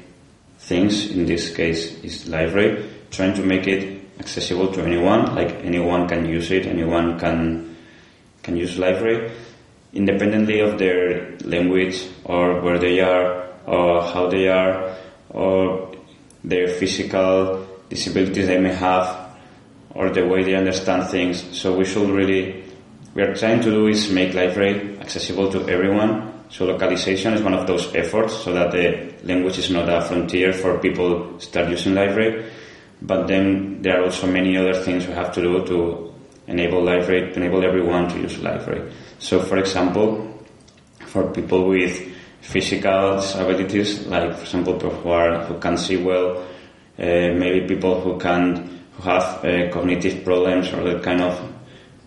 things, 0.60 1.10
in 1.10 1.26
this 1.26 1.56
case 1.56 2.02
is 2.04 2.26
Liferay, 2.26 2.88
trying 3.12 3.34
to 3.36 3.44
make 3.44 3.68
it 3.68 3.99
accessible 4.20 4.72
to 4.74 4.84
anyone, 4.84 5.36
like 5.36 5.64
anyone 5.64 6.08
can 6.08 6.26
use 6.26 6.52
it, 6.52 6.66
anyone 6.66 7.20
can 7.20 7.76
can 8.44 8.56
use 8.56 8.78
Liferay, 8.78 9.32
independently 9.94 10.60
of 10.62 10.80
their 10.80 11.38
language 11.44 12.08
or 12.24 12.62
where 12.62 12.80
they 12.80 13.00
are 13.02 13.48
or 13.66 14.02
how 14.02 14.30
they 14.30 14.48
are. 14.48 14.96
or 15.30 15.92
their 16.44 16.68
physical 16.68 17.66
disabilities 17.90 18.48
they 18.48 18.60
may 18.60 18.74
have 18.74 19.36
or 19.92 20.10
the 20.10 20.26
way 20.26 20.44
they 20.44 20.56
understand 20.56 21.08
things. 21.10 21.44
So 21.58 21.76
we 21.76 21.86
should 21.86 22.10
really, 22.10 22.64
we 23.14 23.22
are 23.22 23.36
trying 23.36 23.62
to 23.62 23.72
do 23.72 23.88
is 23.88 24.12
make 24.12 24.32
Liferay 24.34 25.00
accessible 25.00 25.52
to 25.52 25.68
everyone. 25.68 26.46
So 26.50 26.66
localization 26.66 27.34
is 27.34 27.42
one 27.42 27.54
of 27.54 27.68
those 27.68 27.94
efforts 27.96 28.34
so 28.34 28.54
that 28.54 28.72
the 28.72 29.14
language 29.24 29.58
is 29.58 29.70
not 29.70 29.90
a 29.90 30.02
frontier 30.02 30.54
for 30.54 30.78
people 30.80 31.40
start 31.40 31.70
using 31.70 31.94
Liferay. 31.94 32.50
But 33.02 33.28
then 33.28 33.82
there 33.82 34.00
are 34.00 34.06
also 34.06 34.28
many 34.28 34.58
other 34.58 34.74
things 34.74 35.08
we 35.08 35.14
have 35.14 35.34
to 35.34 35.42
do 35.42 35.66
to 35.66 36.14
enable 36.48 36.82
Liferay, 36.82 37.34
to 37.34 37.40
enable 37.40 37.64
everyone 37.64 38.10
to 38.10 38.20
use 38.20 38.38
Liferay. 38.38 38.92
So 39.20 39.42
for 39.42 39.58
example, 39.58 40.26
for 41.06 41.32
people 41.32 41.68
with 41.70 42.08
physical 42.42 43.18
disabilities, 43.18 44.06
like 44.08 44.36
for 44.36 44.42
example 44.42 44.74
people 44.74 44.90
who 44.92 45.10
are 45.10 45.46
who 45.46 45.60
can 45.60 45.78
see 45.78 45.98
well, 45.98 46.38
uh, 46.38 46.44
maybe 46.98 47.68
people 47.68 48.02
who 48.02 48.20
can 48.20 48.80
who 48.94 49.04
have 49.04 49.46
uh, 49.46 49.72
cognitive 49.72 50.26
problems 50.26 50.74
or 50.74 50.84
that 50.84 51.04
kind 51.04 51.22
of 51.22 51.40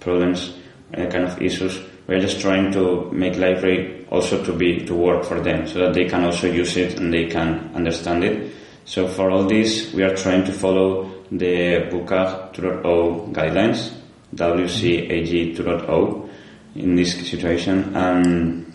problems, 0.01 0.57
uh, 0.95 1.07
kind 1.07 1.25
of 1.25 1.41
issues. 1.41 1.81
We're 2.07 2.21
just 2.21 2.41
trying 2.41 2.73
to 2.73 3.11
make 3.13 3.35
Liferay 3.35 4.07
also 4.11 4.45
to 4.45 4.53
be 4.53 4.85
to 4.85 4.95
work 4.95 5.25
for 5.25 5.41
them, 5.41 5.67
so 5.67 5.79
that 5.79 5.95
they 5.95 6.05
can 6.05 6.25
also 6.25 6.47
use 6.51 6.77
it 6.77 6.99
and 6.99 7.13
they 7.13 7.27
can 7.27 7.71
understand 7.75 8.25
it. 8.25 8.53
So 8.85 9.09
for 9.09 9.31
all 9.31 9.45
this, 9.45 9.93
we 9.93 10.03
are 10.03 10.15
trying 10.17 10.45
to 10.45 10.53
follow 10.53 11.11
the 11.31 11.89
WCAG 11.91 12.55
2.0 12.55 13.33
guidelines, 13.33 13.93
WCAG 14.35 15.57
2.0 15.57 16.29
in 16.75 16.97
this 16.97 17.15
situation. 17.15 17.95
And 17.95 18.73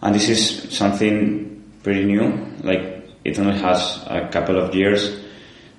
and 0.00 0.14
this 0.14 0.28
is 0.28 0.76
something 0.76 1.64
pretty 1.82 2.04
new. 2.04 2.54
Like 2.62 3.10
it 3.24 3.38
only 3.38 3.58
has 3.58 4.04
a 4.06 4.28
couple 4.30 4.58
of 4.58 4.74
years 4.74 5.24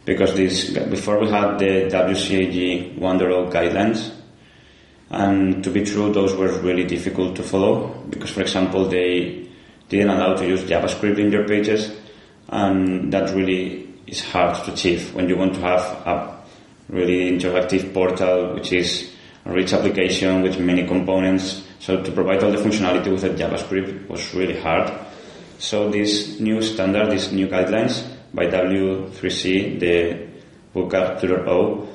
because 0.05 0.35
this 0.35 0.69
before 0.69 1.19
we 1.19 1.29
had 1.29 1.59
the 1.59 1.89
WCAG 1.89 2.97
1.0 2.99 3.51
guidelines, 3.51 4.11
and 5.09 5.63
to 5.63 5.71
be 5.71 5.83
true, 5.83 6.11
those 6.13 6.35
were 6.35 6.51
really 6.59 6.83
difficult 6.83 7.35
to 7.37 7.43
follow 7.43 7.87
because, 8.09 8.31
for 8.31 8.41
example, 8.41 8.85
they 8.85 9.47
didn't 9.87 10.09
allow 10.09 10.35
to 10.35 10.45
use 10.45 10.63
JavaScript 10.63 11.17
in 11.17 11.31
your 11.31 11.47
pages, 11.47 11.95
and 12.49 13.11
that 13.13 13.33
really 13.35 13.87
is 14.07 14.23
hard 14.23 14.63
to 14.65 14.73
achieve 14.73 15.13
when 15.13 15.29
you 15.29 15.37
want 15.37 15.53
to 15.55 15.61
have 15.61 15.81
a 16.05 16.37
really 16.89 17.31
interactive 17.37 17.93
portal, 17.93 18.55
which 18.55 18.73
is 18.73 19.11
a 19.45 19.51
rich 19.51 19.73
application 19.73 20.41
with 20.41 20.59
many 20.59 20.85
components 20.87 21.63
so 21.79 22.03
to 22.03 22.11
provide 22.11 22.43
all 22.43 22.51
the 22.51 22.57
functionality 22.57 23.09
with 23.09 23.23
JavaScript 23.23 24.09
was 24.09 24.33
really 24.35 24.59
hard. 24.59 24.91
So 25.59 25.89
this 25.89 26.39
new 26.39 26.61
standard, 26.61 27.09
these 27.11 27.31
new 27.31 27.47
guidelines 27.47 28.05
by 28.33 28.47
W3C, 28.47 29.79
the 29.79 30.27
WCAG 30.75 31.21
2.0, 31.21 31.87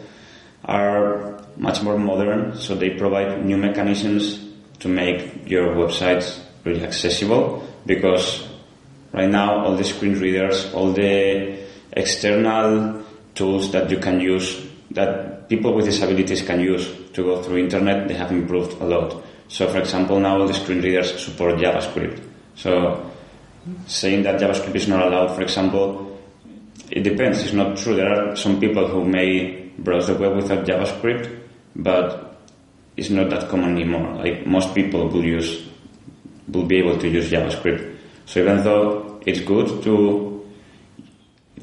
are 0.65 1.45
much 1.57 1.83
more 1.83 1.99
modern. 1.99 2.57
So 2.57 2.75
they 2.75 2.91
provide 2.91 3.45
new 3.45 3.59
mechanisms 3.59 4.43
to 4.81 4.89
make 4.89 5.49
your 5.49 5.77
websites 5.77 6.41
really 6.65 6.83
accessible 6.83 7.69
because 7.85 8.49
right 9.15 9.31
now 9.31 9.65
all 9.65 9.77
the 9.77 9.85
screen 9.85 10.19
readers, 10.19 10.73
all 10.75 10.93
the 10.93 11.57
external 11.93 13.03
tools 13.35 13.71
that 13.73 13.91
you 13.91 13.99
can 13.99 14.21
use, 14.21 14.67
that 14.91 15.49
people 15.49 15.73
with 15.75 15.87
disabilities 15.87 16.43
can 16.43 16.61
use 16.61 16.91
to 17.13 17.23
go 17.23 17.43
through 17.43 17.59
internet, 17.59 18.09
they 18.09 18.15
have 18.15 18.33
improved 18.33 18.81
a 18.81 18.85
lot. 18.85 19.23
So, 19.49 19.69
for 19.69 19.79
example, 19.79 20.19
now 20.19 20.41
all 20.41 20.47
the 20.47 20.55
screen 20.55 20.83
readers 20.83 21.23
support 21.23 21.57
JavaScript. 21.57 22.21
So, 22.57 23.11
saying 23.87 24.25
that 24.25 24.41
JavaScript 24.41 24.75
is 24.75 24.89
not 24.89 25.07
allowed, 25.07 25.35
for 25.35 25.43
example, 25.43 26.21
it 26.91 27.03
depends. 27.03 27.43
It's 27.43 27.53
not 27.53 27.77
true. 27.77 27.95
There 27.97 28.09
are 28.09 28.37
some 28.37 28.61
people 28.61 28.87
who 28.89 29.05
may 29.05 29.71
browse 29.79 30.09
the 30.09 30.15
web 30.15 30.37
without 30.37 30.67
JavaScript, 30.67 31.41
but 31.77 32.37
it's 32.97 33.11
not 33.11 33.31
that 33.31 33.49
common 33.49 33.73
anymore. 33.73 34.15
Like 34.17 34.47
most 34.47 34.75
people 34.75 35.09
will 35.09 35.25
use, 35.25 35.67
will 36.49 36.67
be 36.67 36.79
able 36.79 36.99
to 36.99 37.09
use 37.09 37.31
JavaScript. 37.31 37.97
So 38.27 38.41
even 38.41 38.63
though 38.63 39.04
it's 39.27 39.41
good 39.41 39.83
to 39.85 40.35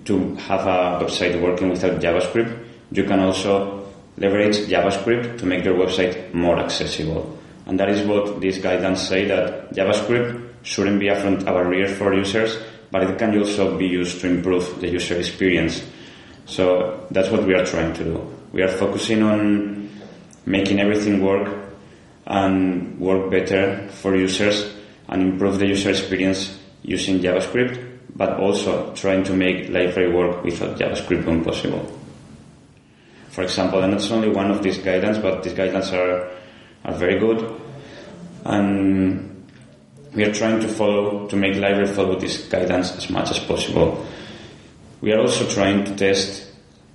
to 0.06 0.36
have 0.36 0.62
a 0.62 1.06
website 1.06 1.40
working 1.42 1.70
without 1.70 2.00
JavaScript, 2.02 2.66
you 2.92 3.04
can 3.04 3.20
also 3.20 3.88
leverage 4.18 4.58
JavaScript 4.68 5.38
to 5.40 5.46
make 5.46 5.64
your 5.64 5.76
website 5.76 6.34
more 6.34 6.58
accessible. 6.58 7.38
And 7.66 7.80
that 7.80 7.90
is 7.90 8.06
what 8.08 8.42
these 8.42 8.58
guidelines 8.58 8.98
say 8.98 9.26
that 9.26 9.72
JavaScript 9.74 10.50
shouldn't 10.64 11.00
be 11.00 11.08
a 11.08 11.20
front 11.20 11.44
a 11.44 11.46
barrier 11.46 11.88
for 11.88 12.14
users, 12.14 12.58
but 12.90 13.04
it 13.04 13.18
can 13.18 13.38
also 13.38 13.78
be 13.78 13.88
used 13.88 14.22
to 14.22 14.28
improve 14.28 14.82
the 14.82 14.90
user 14.90 15.16
experience. 15.18 15.84
So 16.46 17.06
that's 17.12 17.30
what 17.30 17.46
we 17.46 17.54
are 17.54 17.66
trying 17.66 17.94
to 17.94 18.04
do. 18.04 18.38
We 18.52 18.62
are 18.64 18.68
focusing 18.68 19.24
on 19.24 19.90
making 20.46 20.80
everything 20.80 21.24
work 21.24 21.48
and 22.26 23.00
work 23.00 23.30
better 23.32 23.88
for 23.90 24.16
users 24.16 24.74
and 25.08 25.22
improve 25.22 25.60
the 25.60 25.68
user 25.68 25.92
experience 25.92 26.58
using 26.84 27.20
JavaScript, 27.20 28.00
but 28.16 28.40
also 28.40 28.94
trying 28.96 29.24
to 29.24 29.34
make 29.34 29.68
Liferay 29.68 30.14
work 30.14 30.44
without 30.44 30.78
JavaScript 30.78 31.26
when 31.26 31.44
possible. 31.44 31.98
For 33.30 33.44
example, 33.44 33.82
and 33.82 33.94
that's 33.94 34.12
only 34.12 34.30
one 34.30 34.52
of 34.52 34.62
these 34.62 34.78
guidelines, 34.78 35.22
but 35.22 35.44
these 35.44 35.54
guidelines 35.54 35.94
are 35.94 36.30
are 36.86 36.94
very 36.94 37.20
good. 37.20 37.60
And 38.44 39.48
we 40.14 40.24
are 40.24 40.34
trying 40.34 40.60
to 40.62 40.68
follow, 40.68 41.28
to 41.28 41.36
make 41.36 41.54
Liferay 41.54 41.88
follow 41.88 42.20
this 42.20 42.48
guidance 42.48 42.96
as 42.96 43.10
much 43.10 43.32
as 43.32 43.40
possible. 43.40 44.06
We 45.00 45.14
are 45.14 45.20
also 45.20 45.48
trying 45.48 45.86
to 45.86 45.96
test 45.96 46.52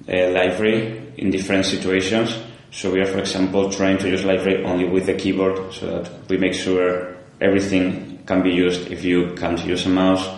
a 0.08 0.32
Liferay 0.32 1.16
in 1.16 1.30
different 1.30 1.66
situations. 1.66 2.36
So 2.70 2.90
we 2.90 3.00
are, 3.00 3.06
for 3.06 3.18
example, 3.18 3.70
trying 3.70 3.98
to 3.98 4.08
use 4.08 4.22
Liferay 4.22 4.64
only 4.64 4.88
with 4.88 5.06
the 5.06 5.14
keyboard 5.14 5.72
so 5.72 5.86
that 5.86 6.28
we 6.28 6.36
make 6.36 6.54
sure 6.54 7.16
everything 7.40 8.05
can 8.26 8.42
be 8.42 8.50
used 8.50 8.90
if 8.90 9.04
you 9.04 9.34
can't 9.34 9.64
use 9.64 9.86
a 9.86 9.88
mouse 9.88 10.28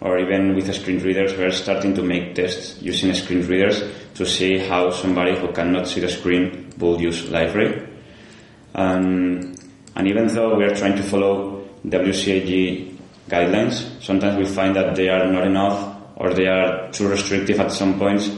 or 0.00 0.18
even 0.18 0.54
with 0.54 0.72
screen 0.74 1.02
readers. 1.02 1.36
We 1.36 1.44
are 1.44 1.50
starting 1.50 1.94
to 1.94 2.02
make 2.02 2.34
tests 2.34 2.80
using 2.80 3.12
screen 3.14 3.46
readers 3.46 3.82
to 4.14 4.26
see 4.26 4.58
how 4.58 4.90
somebody 4.90 5.36
who 5.36 5.52
cannot 5.52 5.88
see 5.88 6.00
the 6.00 6.08
screen 6.08 6.72
will 6.78 7.00
use 7.00 7.24
Liferay. 7.24 7.88
And, 8.74 9.58
and 9.96 10.08
even 10.08 10.28
though 10.28 10.56
we 10.56 10.64
are 10.64 10.74
trying 10.74 10.96
to 10.96 11.02
follow 11.02 11.68
WCAG 11.86 12.96
guidelines, 13.28 14.02
sometimes 14.02 14.38
we 14.38 14.46
find 14.46 14.76
that 14.76 14.94
they 14.94 15.08
are 15.08 15.26
not 15.30 15.46
enough 15.46 15.96
or 16.16 16.32
they 16.32 16.46
are 16.46 16.90
too 16.92 17.08
restrictive 17.08 17.58
at 17.58 17.72
some 17.72 17.98
points. 17.98 18.30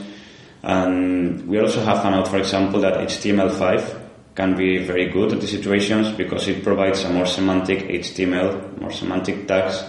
And 0.62 1.46
we 1.48 1.58
also 1.58 1.82
have 1.82 2.02
found 2.02 2.14
out, 2.14 2.28
for 2.28 2.38
example, 2.38 2.80
that 2.80 2.94
HTML5 3.08 3.99
can 4.40 4.56
be 4.56 4.70
very 4.78 5.06
good 5.10 5.32
at 5.32 5.40
these 5.40 5.50
situations 5.58 6.08
because 6.16 6.48
it 6.48 6.64
provides 6.64 7.04
a 7.04 7.10
more 7.10 7.26
semantic 7.26 7.80
HTML, 7.88 8.80
more 8.80 8.92
semantic 8.92 9.46
tags. 9.46 9.84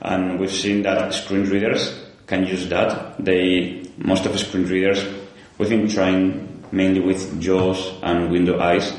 And 0.00 0.38
we've 0.38 0.52
seen 0.64 0.82
that 0.82 1.12
screen 1.12 1.44
readers 1.50 1.82
can 2.26 2.46
use 2.46 2.68
that. 2.68 3.16
They, 3.18 3.90
most 3.98 4.24
of 4.26 4.32
the 4.32 4.38
screen 4.38 4.66
readers, 4.66 5.04
we've 5.58 5.68
been 5.68 5.88
trying 5.88 6.64
mainly 6.70 7.00
with 7.00 7.40
JAWS 7.40 8.00
and 8.02 8.30
Window 8.30 8.60
Eyes 8.60 8.92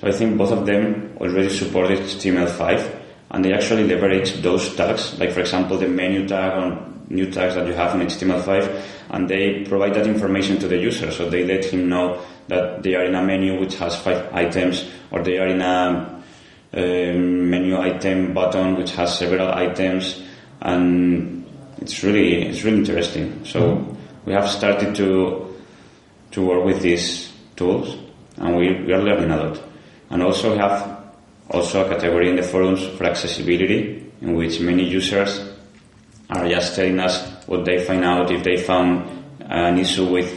so 0.00 0.06
I 0.06 0.12
think 0.12 0.38
both 0.38 0.52
of 0.52 0.64
them 0.64 1.16
already 1.20 1.50
supported 1.50 1.98
HTML5 1.98 3.00
and 3.32 3.44
they 3.44 3.52
actually 3.52 3.84
leverage 3.84 4.32
those 4.42 4.74
tags, 4.76 5.18
like 5.18 5.32
for 5.32 5.40
example 5.40 5.76
the 5.76 5.88
menu 5.88 6.26
tag 6.26 6.52
or 6.62 6.78
new 7.10 7.30
tags 7.30 7.54
that 7.54 7.66
you 7.66 7.72
have 7.74 7.94
in 7.94 8.06
HTML5 8.06 8.82
and 9.10 9.28
they 9.28 9.64
provide 9.64 9.94
that 9.94 10.06
information 10.06 10.58
to 10.58 10.68
the 10.68 10.76
user. 10.76 11.10
So 11.10 11.28
they 11.28 11.44
let 11.44 11.64
him 11.64 11.88
know 11.88 12.22
that 12.48 12.82
they 12.82 12.94
are 12.94 13.04
in 13.04 13.14
a 13.14 13.22
menu 13.22 13.58
which 13.58 13.76
has 13.76 13.96
five 13.96 14.32
items 14.34 14.88
or 15.10 15.22
they 15.22 15.38
are 15.38 15.46
in 15.46 15.62
a 15.62 16.22
um, 16.74 17.50
menu 17.50 17.78
item 17.78 18.34
button 18.34 18.76
which 18.76 18.92
has 18.92 19.18
several 19.18 19.48
items 19.52 20.22
and 20.60 21.46
it's 21.78 22.02
really 22.02 22.46
it's 22.46 22.62
really 22.64 22.78
interesting. 22.78 23.44
So 23.44 23.96
we 24.24 24.32
have 24.32 24.48
started 24.48 24.94
to 24.96 25.56
to 26.32 26.46
work 26.46 26.64
with 26.64 26.82
these 26.82 27.32
tools 27.56 27.96
and 28.36 28.56
we, 28.56 28.84
we 28.84 28.92
are 28.92 29.02
learning 29.02 29.30
a 29.30 29.36
lot 29.36 29.62
and 30.10 30.22
also 30.22 30.52
we 30.52 30.58
have 30.58 30.98
also 31.50 31.86
a 31.86 31.88
category 31.88 32.28
in 32.28 32.36
the 32.36 32.42
forums 32.42 32.86
for 32.98 33.04
accessibility 33.04 34.12
in 34.20 34.34
which 34.34 34.60
many 34.60 34.84
users 34.84 35.57
are 36.30 36.48
just 36.48 36.74
telling 36.74 36.98
us 37.00 37.26
what 37.46 37.64
they 37.64 37.84
find 37.84 38.04
out 38.04 38.30
if 38.30 38.42
they 38.44 38.56
found 38.56 39.08
an 39.40 39.78
issue 39.78 40.06
with 40.06 40.30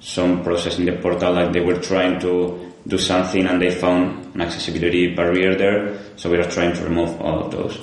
some 0.00 0.42
process 0.42 0.78
in 0.78 0.86
the 0.86 0.92
portal 0.92 1.32
like 1.32 1.52
they 1.52 1.60
were 1.60 1.80
trying 1.80 2.18
to 2.20 2.72
do 2.86 2.98
something 2.98 3.46
and 3.46 3.60
they 3.60 3.70
found 3.70 4.34
an 4.34 4.40
accessibility 4.40 5.14
barrier 5.14 5.54
there 5.54 5.98
so 6.16 6.30
we 6.30 6.38
are 6.38 6.50
trying 6.50 6.74
to 6.74 6.82
remove 6.84 7.20
all 7.20 7.44
of 7.44 7.50
those 7.50 7.78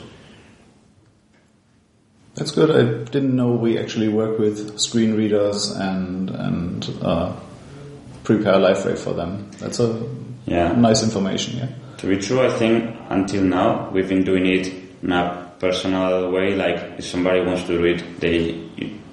that's 2.35 2.51
good 2.51 2.71
i 2.71 3.11
didn't 3.11 3.35
know 3.35 3.51
we 3.51 3.77
actually 3.77 4.07
work 4.07 4.37
with 4.39 4.79
screen 4.79 5.15
readers 5.15 5.71
and 5.71 6.29
and 6.29 6.89
uh, 7.01 7.35
prepare 8.23 8.53
Liferay 8.53 8.97
for 8.97 9.13
them 9.13 9.49
that's 9.59 9.79
a 9.79 10.03
yeah. 10.45 10.71
nice 10.73 11.03
information. 11.03 11.57
Yeah. 11.57 11.67
To 11.97 12.07
be 12.07 12.17
true, 12.17 12.41
I 12.41 12.49
think 12.49 12.95
until 13.09 13.43
now 13.43 13.89
we've 13.91 14.09
been 14.09 14.23
doing 14.23 14.45
it 14.45 14.67
in 15.03 15.11
a 15.11 15.50
personal 15.61 16.31
way. 16.31 16.55
Like 16.55 16.97
if 16.97 17.05
somebody 17.05 17.41
wants 17.41 17.63
to 17.63 17.77
do 17.77 17.85
it, 17.85 18.19
they 18.19 18.59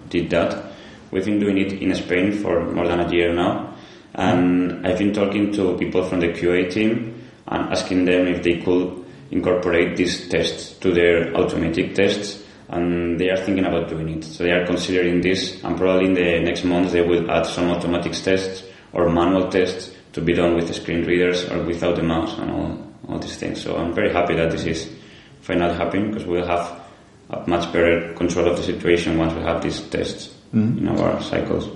did 0.08 0.30
that. 0.30 0.72
We've 1.10 1.24
been 1.24 1.38
doing 1.38 1.58
it 1.58 1.72
in 1.74 1.94
Spain 1.94 2.32
for 2.32 2.64
more 2.72 2.88
than 2.88 3.00
a 3.00 3.10
year 3.10 3.32
now, 3.32 3.74
and 4.14 4.86
I've 4.86 4.98
been 4.98 5.12
talking 5.12 5.52
to 5.52 5.76
people 5.76 6.02
from 6.04 6.20
the 6.20 6.28
QA 6.28 6.72
team 6.72 7.22
and 7.46 7.70
asking 7.70 8.04
them 8.04 8.26
if 8.26 8.42
they 8.42 8.60
could 8.60 9.04
incorporate 9.30 9.96
these 9.96 10.28
tests 10.28 10.72
to 10.80 10.92
their 10.92 11.34
automatic 11.36 11.94
tests 11.94 12.42
and 12.68 13.18
they 13.18 13.30
are 13.30 13.36
thinking 13.36 13.64
about 13.64 13.88
doing 13.88 14.08
it. 14.08 14.24
So 14.24 14.44
they 14.44 14.50
are 14.50 14.66
considering 14.66 15.20
this, 15.22 15.62
and 15.64 15.76
probably 15.76 16.06
in 16.06 16.14
the 16.14 16.40
next 16.40 16.64
months 16.64 16.92
they 16.92 17.00
will 17.00 17.30
add 17.30 17.46
some 17.46 17.70
automatic 17.70 18.12
tests 18.12 18.64
or 18.92 19.08
manual 19.10 19.48
tests 19.50 19.94
to 20.12 20.20
be 20.20 20.34
done 20.34 20.54
with 20.54 20.68
the 20.68 20.74
screen 20.74 21.04
readers 21.04 21.48
or 21.50 21.62
without 21.62 21.96
the 21.96 22.02
mouse 22.02 22.36
and 22.38 22.50
all, 22.50 22.92
all 23.08 23.18
these 23.18 23.36
things. 23.36 23.62
So 23.62 23.76
I'm 23.76 23.94
very 23.94 24.12
happy 24.12 24.34
that 24.36 24.50
this 24.50 24.64
is 24.64 24.97
finally 25.48 25.74
happen 25.74 26.10
because 26.10 26.26
we'll 26.26 26.46
have 26.46 26.78
a 27.30 27.48
much 27.48 27.72
better 27.72 28.12
control 28.14 28.46
of 28.48 28.56
the 28.58 28.62
situation 28.62 29.16
once 29.16 29.32
we 29.32 29.40
have 29.40 29.62
these 29.62 29.80
tests 29.88 30.28
mm-hmm. 30.54 30.78
in 30.78 30.88
our 30.88 31.22
cycles. 31.22 31.68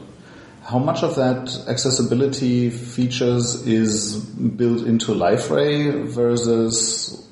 How 0.63 0.79
much 0.79 1.03
of 1.03 1.17
that 1.17 1.65
accessibility 1.67 2.71
features 2.71 3.67
is 3.67 4.17
built 4.61 4.87
into 4.87 5.13
Liferay 5.13 6.05
versus 6.05 7.27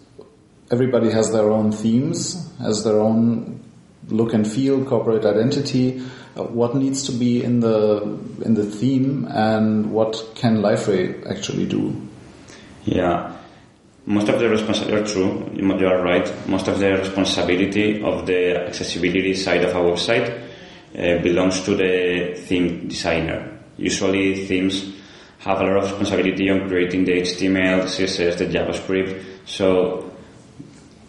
everybody 0.71 1.11
has 1.11 1.31
their 1.31 1.51
own 1.51 1.73
themes, 1.73 2.51
has 2.59 2.85
their 2.85 2.99
own 2.99 3.63
look 4.09 4.33
and 4.33 4.51
feel, 4.51 4.85
corporate 4.85 5.25
identity. 5.25 6.03
Uh, 6.37 6.45
what 6.45 6.75
needs 6.75 7.05
to 7.05 7.13
be 7.13 7.45
in 7.45 7.61
the 7.61 8.03
in 8.45 8.55
the 8.55 8.65
theme, 8.65 9.27
and 9.31 9.93
what 9.93 10.25
can 10.35 10.63
Liferay 10.63 11.31
actually 11.31 11.67
do? 11.67 11.95
Yeah, 12.85 13.37
most 14.11 14.29
of 14.29 14.41
the 14.41 14.49
responsibility, 14.49 15.13
true, 15.13 15.49
you 15.55 15.87
are 15.87 16.03
right. 16.03 16.49
Most 16.49 16.67
of 16.67 16.81
the 16.81 16.97
responsibility 16.97 18.03
of 18.03 18.27
the 18.27 18.67
accessibility 18.67 19.35
side 19.35 19.63
of 19.63 19.77
our 19.77 19.93
website 19.93 20.49
uh, 20.99 21.23
belongs 21.23 21.61
to 21.61 21.77
the 21.77 22.35
theme 22.35 22.89
designer. 22.89 23.57
Usually, 23.77 24.47
themes 24.47 24.95
have 25.39 25.61
a 25.61 25.65
lot 25.65 25.77
of 25.77 25.83
responsibility 25.85 26.51
on 26.51 26.67
creating 26.67 27.05
the 27.05 27.21
HTML, 27.21 27.85
CSS, 27.85 28.39
the 28.39 28.47
JavaScript. 28.47 29.23
So 29.47 30.11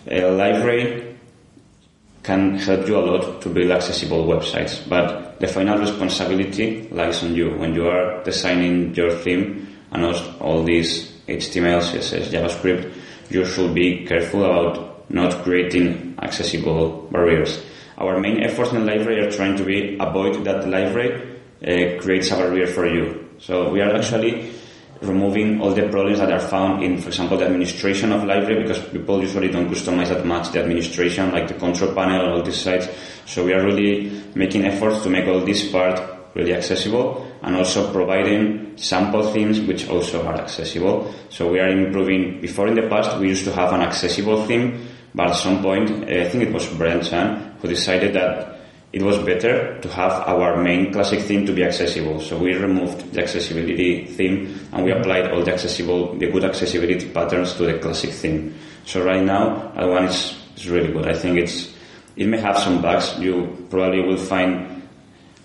a 0.06 0.22
Liferay 0.22 1.18
can 2.22 2.60
help 2.60 2.88
you 2.88 2.98
a 2.98 3.02
lot 3.02 3.42
to 3.42 3.50
build 3.50 3.72
accessible 3.72 4.28
websites, 4.28 4.88
but 4.88 5.40
the 5.40 5.48
final 5.48 5.80
responsibility 5.80 6.88
lies 6.92 7.24
on 7.24 7.34
you 7.34 7.50
when 7.58 7.74
you 7.74 7.88
are 7.88 8.24
designing 8.24 8.94
your 8.94 9.10
theme 9.10 9.76
and 9.92 10.06
all 10.40 10.64
these 10.64 11.11
HTML, 11.38 11.82
CSS, 11.82 12.30
JavaScript. 12.30 12.94
You 13.30 13.46
should 13.46 13.74
be 13.74 14.06
careful 14.06 14.44
about 14.46 15.10
not 15.10 15.44
creating 15.44 16.16
accessible 16.22 17.08
barriers. 17.12 17.64
Our 17.98 18.20
main 18.20 18.44
efforts 18.44 18.72
in 18.72 18.86
the 18.86 18.92
Liferay 18.92 19.28
are 19.28 19.32
trying 19.32 19.58
to 19.58 19.64
be 19.64 19.98
avoid 20.00 20.44
that 20.46 20.62
the 20.62 20.68
Liferay 20.68 21.12
uh, 21.62 22.02
creates 22.02 22.32
a 22.32 22.36
barrier 22.36 22.68
for 22.68 22.88
you. 22.88 23.30
So 23.38 23.70
we 23.72 23.82
are 23.82 23.96
actually 23.96 24.52
removing 25.02 25.62
all 25.62 25.74
the 25.74 25.88
problems 25.90 26.20
that 26.20 26.32
are 26.32 26.40
found 26.40 26.84
in, 26.84 26.98
for 27.00 27.10
example, 27.10 27.38
the 27.38 27.46
administration 27.46 28.12
of 28.12 28.22
Liferay 28.22 28.62
because 28.62 28.80
people 28.90 29.22
usually 29.22 29.50
don't 29.50 29.70
customize 29.70 30.10
that 30.10 30.26
much 30.26 30.52
the 30.52 30.62
administration, 30.62 31.32
like 31.32 31.48
the 31.48 31.56
control 31.56 31.94
panel 31.94 32.22
and 32.22 32.34
all 32.34 32.44
these 32.44 32.62
sites. 32.62 32.88
So 33.26 33.44
we 33.46 33.54
are 33.54 33.64
really 33.64 34.22
making 34.36 34.66
efforts 34.66 35.04
to 35.04 35.10
make 35.10 35.28
all 35.28 35.42
this 35.42 35.72
part 35.72 36.21
really 36.34 36.54
accessible 36.54 37.28
and 37.42 37.56
also 37.56 37.92
providing 37.92 38.78
sample 38.78 39.32
themes 39.32 39.60
which 39.62 39.90
also 39.90 40.26
are 40.26 40.36
accessible. 40.36 41.14
So 41.30 41.52
we 41.52 41.60
are 41.60 41.68
improving. 41.68 42.42
Before 42.42 42.68
in 42.68 42.76
the 42.76 42.88
past, 42.88 43.18
we 43.20 43.30
used 43.30 43.46
to 43.46 43.52
have 43.54 43.74
an 43.74 43.82
accessible 43.82 44.46
theme, 44.46 44.88
but 45.14 45.30
at 45.30 45.36
some 45.36 45.62
point, 45.62 46.10
eh, 46.10 46.26
I 46.26 46.30
think 46.30 46.44
it 46.44 46.54
was 46.54 46.68
Brian 46.68 47.02
Chan 47.02 47.58
who 47.62 47.68
decided 47.68 48.14
that 48.16 48.62
it 48.94 49.02
was 49.02 49.18
better 49.20 49.80
to 49.80 49.88
have 49.90 50.12
our 50.28 50.62
main 50.62 50.92
classic 50.92 51.22
theme 51.22 51.46
to 51.46 51.54
be 51.54 51.64
accessible. 51.64 52.20
So 52.20 52.38
we 52.38 52.54
removed 52.54 53.14
the 53.14 53.22
accessibility 53.22 54.06
theme 54.06 54.60
and 54.74 54.84
we 54.84 54.92
applied 54.92 55.32
all 55.32 55.44
the 55.44 55.54
accessible, 55.54 56.18
the 56.18 56.30
good 56.30 56.44
accessibility 56.44 57.08
patterns 57.10 57.54
to 57.56 57.64
the 57.64 57.80
classic 57.80 58.12
theme. 58.12 58.54
So 58.86 59.04
right 59.04 59.24
now, 59.24 59.72
that 59.76 59.88
one 59.88 60.06
is, 60.06 60.36
is 60.58 60.68
really 60.68 60.92
good. 60.92 61.08
I 61.08 61.14
think 61.14 61.38
it's, 61.38 61.74
it 62.18 62.28
may 62.28 62.40
have 62.40 62.58
some 62.58 62.82
bugs. 62.82 63.18
You 63.18 63.66
probably 63.70 64.02
will 64.02 64.18
find, 64.18 64.81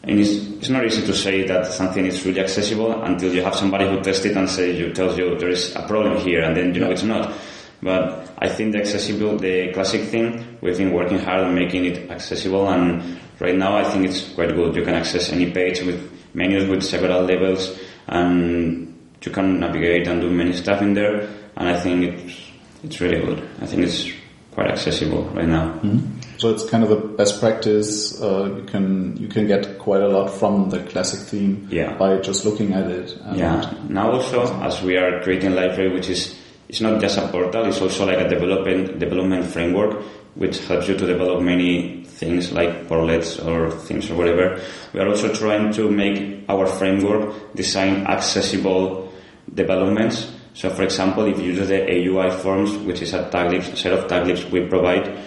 and 0.06 0.20
it's, 0.20 0.30
it's 0.30 0.68
not 0.68 0.84
easy 0.84 1.04
to 1.04 1.12
say 1.12 1.46
that 1.48 1.66
something 1.66 2.06
is 2.06 2.24
really 2.24 2.40
accessible 2.40 3.02
until 3.02 3.34
you 3.34 3.42
have 3.42 3.56
somebody 3.56 3.88
who 3.88 4.00
tests 4.00 4.24
it 4.24 4.36
and 4.36 4.48
says 4.48 4.78
you, 4.78 4.92
tells 4.92 5.18
you 5.18 5.36
there 5.36 5.48
is 5.48 5.74
a 5.74 5.82
problem 5.82 6.16
here 6.18 6.42
and 6.42 6.56
then 6.56 6.72
you 6.72 6.80
know 6.80 6.90
it's 6.92 7.02
not. 7.02 7.34
But 7.82 8.32
I 8.38 8.48
think 8.48 8.72
the 8.72 8.78
accessible, 8.78 9.36
the 9.36 9.72
classic 9.72 10.02
thing, 10.02 10.58
we've 10.60 10.78
been 10.78 10.92
working 10.92 11.18
hard 11.18 11.40
on 11.40 11.54
making 11.54 11.86
it 11.86 12.08
accessible 12.08 12.68
and 12.68 13.18
right 13.40 13.56
now 13.56 13.76
I 13.76 13.82
think 13.82 14.06
it's 14.06 14.32
quite 14.32 14.54
good. 14.54 14.76
You 14.76 14.84
can 14.84 14.94
access 14.94 15.30
any 15.32 15.50
page 15.50 15.82
with 15.82 16.08
menus 16.34 16.68
with 16.68 16.84
several 16.84 17.22
levels 17.22 17.76
and 18.06 18.96
you 19.22 19.32
can 19.32 19.58
navigate 19.58 20.06
and 20.06 20.20
do 20.20 20.30
many 20.30 20.52
stuff 20.52 20.82
in 20.82 20.94
there 20.94 21.28
and 21.56 21.68
I 21.68 21.80
think 21.80 22.04
it's, 22.04 22.40
it's 22.84 23.00
really 23.00 23.24
good. 23.24 23.48
I 23.60 23.66
think 23.66 23.82
it's 23.82 24.08
quite 24.52 24.70
accessible 24.70 25.24
right 25.30 25.48
now. 25.48 25.72
Mm-hmm. 25.80 26.15
So 26.38 26.50
it's 26.50 26.68
kind 26.68 26.84
of 26.84 26.90
a 26.90 26.96
best 26.96 27.40
practice. 27.40 28.20
Uh, 28.20 28.56
you 28.56 28.64
can 28.64 29.16
you 29.16 29.28
can 29.28 29.46
get 29.46 29.78
quite 29.78 30.02
a 30.02 30.08
lot 30.08 30.28
from 30.28 30.70
the 30.70 30.82
classic 30.84 31.20
theme 31.20 31.68
yeah. 31.70 31.96
by 31.96 32.18
just 32.18 32.44
looking 32.44 32.74
at 32.74 32.90
it. 32.90 33.16
yeah. 33.34 33.72
Now 33.88 34.12
also, 34.12 34.42
as 34.62 34.82
we 34.82 34.96
are 34.96 35.22
creating 35.22 35.52
Liferay, 35.52 35.92
which 35.92 36.08
is 36.08 36.38
it's 36.68 36.80
not 36.80 37.00
just 37.00 37.16
a 37.16 37.28
portal, 37.28 37.64
it's 37.66 37.80
also 37.80 38.06
like 38.06 38.18
a 38.18 38.28
development, 38.28 38.98
development 38.98 39.46
framework 39.46 40.02
which 40.36 40.58
helps 40.66 40.86
you 40.86 40.96
to 40.96 41.06
develop 41.06 41.42
many 41.42 42.04
things 42.04 42.52
like 42.52 42.86
portlets 42.88 43.44
or 43.44 43.70
things 43.70 44.10
or 44.10 44.16
whatever. 44.16 44.60
We 44.92 45.00
are 45.00 45.08
also 45.08 45.32
trying 45.32 45.72
to 45.74 45.90
make 45.90 46.44
our 46.48 46.66
framework 46.66 47.54
design 47.54 48.06
accessible 48.06 49.12
developments. 49.52 50.30
So 50.52 50.68
for 50.70 50.82
example, 50.82 51.24
if 51.24 51.38
you 51.38 51.52
use 51.52 51.68
the 51.68 51.80
AUI 51.80 52.30
forms, 52.30 52.76
which 52.76 53.00
is 53.00 53.14
a 53.14 53.30
taglibs, 53.30 53.76
set 53.76 53.92
of 53.92 54.08
taglibs 54.10 54.48
we 54.50 54.66
provide, 54.66 55.18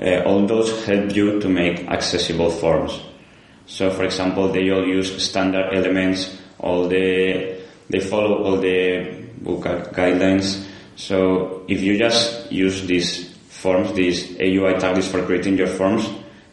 uh, 0.00 0.22
all 0.24 0.46
those 0.46 0.84
help 0.84 1.14
you 1.14 1.40
to 1.40 1.48
make 1.48 1.86
accessible 1.88 2.50
forms. 2.50 3.00
So 3.66 3.90
for 3.90 4.04
example, 4.04 4.48
they 4.48 4.70
all 4.70 4.86
use 4.86 5.22
standard 5.22 5.72
elements, 5.72 6.38
all 6.58 6.88
the, 6.88 7.60
they 7.88 8.00
follow 8.00 8.44
all 8.44 8.56
the 8.56 9.24
book 9.40 9.64
guidelines, 9.64 10.66
so 10.96 11.64
if 11.68 11.82
you 11.82 11.98
just 11.98 12.50
use 12.52 12.86
these 12.86 13.32
forms, 13.48 13.92
these 13.94 14.36
AUI 14.38 14.78
taglibs 14.78 15.10
for 15.10 15.24
creating 15.24 15.58
your 15.58 15.66
forms, 15.66 16.08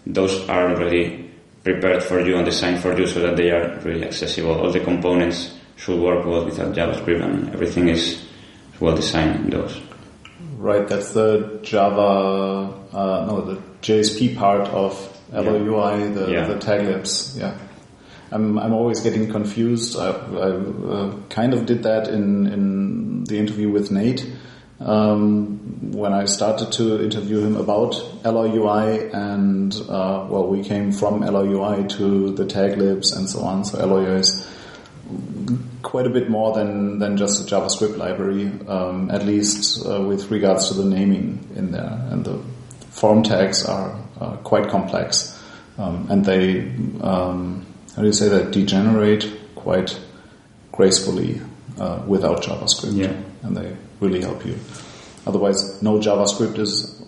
those 0.06 0.47
are 0.49 0.71
already 0.71 1.30
prepared 1.63 2.04
for 2.04 2.19
you 2.21 2.38
and 2.38 2.45
designed 2.45 2.80
for 2.80 2.97
you 2.97 3.06
so 3.06 3.19
that 3.19 3.38
they 3.38 3.51
are 3.51 3.80
really 3.82 4.06
accessible. 4.06 4.60
All 4.60 4.71
the 4.71 4.80
components 4.80 5.54
should 5.75 5.99
work 5.99 6.25
well 6.25 6.45
without 6.45 6.73
JavaScript 6.73 7.23
and 7.23 7.54
everything 7.54 7.89
is 7.89 8.23
well 8.80 8.95
designed 8.95 9.45
in 9.45 9.49
those. 9.51 9.80
Right, 10.62 10.88
that's 10.88 11.13
the 11.13 11.60
Java, 11.63 12.71
uh, 12.93 13.26
no, 13.26 13.41
the 13.41 13.62
JSP 13.82 14.38
part 14.38 14.67
of 14.67 14.93
AlloyUI, 15.32 16.13
the, 16.13 16.32
yeah. 16.32 16.45
the 16.45 16.60
taglibs, 16.60 17.36
yeah. 17.36 17.58
I'm, 18.32 18.60
I'm 18.60 18.71
always 18.71 19.00
getting 19.00 19.32
confused. 19.32 19.97
I, 19.97 20.10
I 20.10 20.52
uh, 20.52 21.15
kind 21.30 21.56
of 21.56 21.65
did 21.65 21.82
that 21.82 22.10
in, 22.10 22.45
in 22.45 23.24
the 23.24 23.39
interview 23.39 23.71
with 23.71 23.89
Nate. 23.89 24.32
Um, 24.80 25.93
when 25.93 26.13
I 26.13 26.26
started 26.26 26.71
to 26.74 27.04
interview 27.04 27.39
him 27.39 27.56
about 27.56 27.93
AlloyUI 28.21 29.15
and, 29.15 29.74
uh, 29.89 30.28
well, 30.30 30.45
we 30.45 30.63
came 30.63 30.91
from 30.91 31.21
AlloyUI 31.21 31.89
to 31.97 32.36
the 32.36 32.45
taglibs 32.45 33.17
and 33.17 33.28
so 33.28 33.39
on. 33.39 33.65
So 33.65 33.80
AlloyUI 33.80 34.19
is 34.19 34.47
quite 35.82 36.06
a 36.06 36.10
bit 36.10 36.30
more 36.30 36.54
than, 36.54 37.00
than 37.00 37.17
just 37.17 37.41
a 37.41 37.56
JavaScript 37.56 37.97
library, 37.97 38.52
um, 38.67 39.10
at 39.12 39.26
least 39.26 39.86
uh, 39.86 40.02
with 40.02 40.32
regards 40.32 40.69
to 40.69 40.74
the 40.76 40.86
naming 40.86 41.47
in 41.56 41.71
there. 41.71 42.08
And 42.10 42.26
the 42.26 42.39
form 42.89 43.24
tags 43.24 43.65
are 43.65 44.00
uh, 44.19 44.38
quite 44.38 44.69
complex. 44.69 45.38
Um, 45.78 46.08
and 46.10 46.26
they, 46.26 46.62
um, 47.02 47.65
how 47.95 48.02
do 48.02 48.08
you 48.08 48.13
say 48.13 48.30
that, 48.30 48.52
degenerate 48.52 49.56
quite 49.56 50.00
gracefully 50.71 51.41
uh, 51.80 52.02
without 52.08 52.41
JavaScript. 52.43 52.95
Yeah. 52.95 53.13
And 53.43 53.56
they 53.56 53.76
really 54.00 54.21
help 54.21 54.45
you. 54.45 54.58
Otherwise, 55.26 55.82
no 55.82 56.00
JavaScript 56.00 56.58
is 56.58 57.04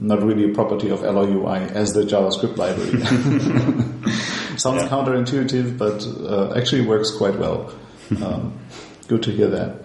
not 0.00 0.22
really 0.22 0.50
a 0.50 0.54
property 0.54 0.90
of 0.90 1.00
AlloyUI 1.00 1.70
as 1.72 1.92
the 1.92 2.02
JavaScript 2.02 2.56
library. 2.56 3.02
Sounds 4.60 4.82
yeah. 4.82 4.88
counterintuitive, 4.90 5.78
but 5.78 6.06
uh, 6.06 6.52
actually 6.54 6.82
works 6.82 7.10
quite 7.10 7.38
well. 7.38 7.72
Um, 8.20 8.58
good 9.06 9.22
to 9.22 9.30
hear 9.30 9.46
that. 9.50 9.84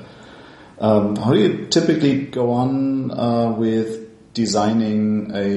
Um, 0.80 1.16
how 1.16 1.32
do 1.32 1.40
you 1.40 1.68
typically 1.68 2.26
go 2.26 2.54
on 2.54 3.12
uh, 3.12 3.52
with 3.52 4.34
designing 4.34 5.30
a 5.36 5.48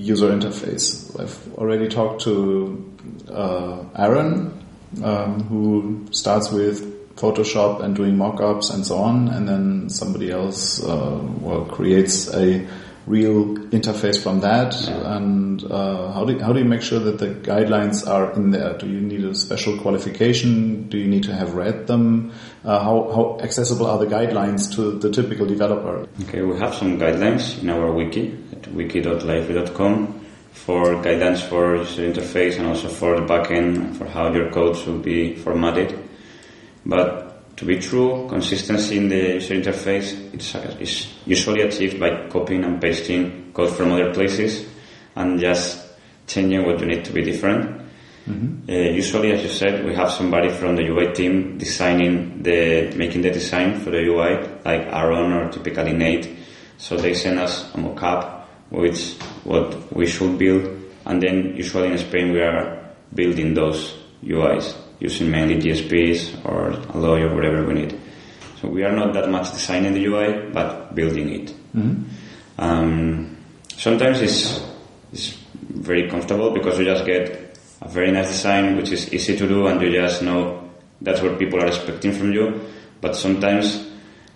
user 0.00 0.30
interface? 0.30 1.18
I've 1.20 1.54
already 1.54 1.88
talked 1.88 2.22
to 2.22 2.94
uh, 3.28 3.82
Aaron, 3.96 4.52
um, 5.02 5.42
who 5.48 6.06
starts 6.12 6.52
with 6.52 7.16
Photoshop 7.16 7.82
and 7.82 7.96
doing 7.96 8.16
mock-ups 8.16 8.70
and 8.70 8.86
so 8.86 8.98
on, 8.98 9.26
and 9.26 9.48
then 9.48 9.90
somebody 9.90 10.30
else 10.30 10.80
uh, 10.84 11.20
well 11.40 11.64
creates 11.64 12.32
a 12.32 12.64
real 13.06 13.56
interface 13.70 14.20
from 14.20 14.40
that? 14.40 14.74
Yeah. 14.74 15.16
And 15.16 15.62
uh, 15.64 16.12
how 16.12 16.24
do 16.24 16.38
how 16.38 16.52
do 16.52 16.58
you 16.58 16.64
make 16.64 16.82
sure 16.82 16.98
that 16.98 17.18
the 17.18 17.28
guidelines 17.28 18.06
are 18.06 18.32
in 18.34 18.50
there? 18.50 18.76
Do 18.76 18.86
you 18.86 19.00
need 19.00 19.24
a 19.24 19.34
special 19.34 19.78
qualification? 19.78 20.88
Do 20.88 20.98
you 20.98 21.06
need 21.06 21.22
to 21.24 21.34
have 21.34 21.54
read 21.54 21.86
them? 21.86 22.32
Uh, 22.64 22.80
how 22.80 23.10
how 23.14 23.38
accessible 23.42 23.86
are 23.86 23.98
the 23.98 24.06
guidelines 24.06 24.74
to 24.74 24.98
the 24.98 25.10
typical 25.10 25.46
developer? 25.46 26.08
Okay, 26.24 26.42
we 26.42 26.58
have 26.58 26.74
some 26.74 26.98
guidelines 26.98 27.62
in 27.62 27.70
our 27.70 27.92
wiki 27.92 28.36
at 28.52 28.66
wiki.liferay.com 28.68 30.26
for 30.52 31.00
guidance 31.02 31.42
for 31.42 31.76
user 31.76 32.10
interface 32.10 32.58
and 32.58 32.66
also 32.66 32.88
for 32.88 33.20
the 33.20 33.26
backend 33.26 33.94
for 33.96 34.06
how 34.06 34.32
your 34.32 34.50
code 34.50 34.76
should 34.76 35.02
be 35.02 35.34
formatted. 35.36 35.96
But 36.84 37.35
to 37.56 37.64
be 37.64 37.78
true, 37.78 38.26
consistency 38.28 38.98
in 38.98 39.08
the 39.08 39.34
user 39.34 39.54
interface 39.54 40.12
it's, 40.34 40.54
is 40.80 41.12
usually 41.24 41.62
achieved 41.62 41.98
by 41.98 42.28
copying 42.28 42.64
and 42.64 42.80
pasting 42.80 43.50
code 43.54 43.74
from 43.74 43.92
other 43.92 44.12
places 44.12 44.66
and 45.14 45.40
just 45.40 45.82
changing 46.26 46.66
what 46.66 46.78
you 46.80 46.86
need 46.86 47.04
to 47.04 47.12
be 47.12 47.22
different. 47.22 47.80
Mm-hmm. 48.28 48.68
Uh, 48.68 48.72
usually, 48.72 49.32
as 49.32 49.42
you 49.42 49.48
said, 49.48 49.84
we 49.86 49.94
have 49.94 50.10
somebody 50.10 50.50
from 50.50 50.76
the 50.76 50.82
UI 50.82 51.14
team 51.14 51.56
designing 51.56 52.42
the, 52.42 52.92
making 52.96 53.22
the 53.22 53.30
design 53.30 53.80
for 53.80 53.90
the 53.90 54.04
UI, 54.04 54.46
like 54.64 54.92
Aaron 54.92 55.32
or 55.32 55.50
typically 55.50 55.92
Nate. 55.92 56.36
So 56.76 56.96
they 56.96 57.14
send 57.14 57.38
us 57.38 57.72
a 57.74 57.78
mock-up, 57.78 58.50
which 58.68 59.14
what 59.44 59.94
we 59.96 60.06
should 60.06 60.36
build, 60.36 60.68
and 61.06 61.22
then 61.22 61.56
usually 61.56 61.92
in 61.92 61.98
Spain 61.98 62.32
we 62.32 62.40
are 62.40 62.84
building 63.14 63.54
those 63.54 63.96
UIs 64.22 64.74
using 64.98 65.30
mainly 65.30 65.56
JSPs 65.56 66.44
or 66.44 66.72
Alloy 66.94 67.22
or 67.22 67.34
whatever 67.34 67.66
we 67.66 67.74
need. 67.74 68.00
So 68.60 68.68
we 68.68 68.84
are 68.84 68.92
not 68.92 69.12
that 69.14 69.28
much 69.28 69.52
designing 69.52 69.94
the 69.94 70.04
UI, 70.04 70.50
but 70.52 70.94
building 70.94 71.28
it. 71.28 71.54
Mm-hmm. 71.74 72.02
Um, 72.58 73.36
sometimes 73.76 74.22
it's, 74.22 74.64
it's 75.12 75.36
very 75.68 76.08
comfortable 76.08 76.50
because 76.52 76.78
you 76.78 76.84
just 76.84 77.04
get 77.04 77.58
a 77.82 77.88
very 77.88 78.10
nice 78.10 78.28
design, 78.28 78.76
which 78.76 78.90
is 78.92 79.12
easy 79.12 79.36
to 79.36 79.46
do, 79.46 79.66
and 79.66 79.80
you 79.82 79.92
just 79.92 80.22
know 80.22 80.70
that's 81.02 81.20
what 81.20 81.38
people 81.38 81.62
are 81.62 81.66
expecting 81.66 82.12
from 82.12 82.32
you. 82.32 82.60
But 83.00 83.14
sometimes 83.14 83.86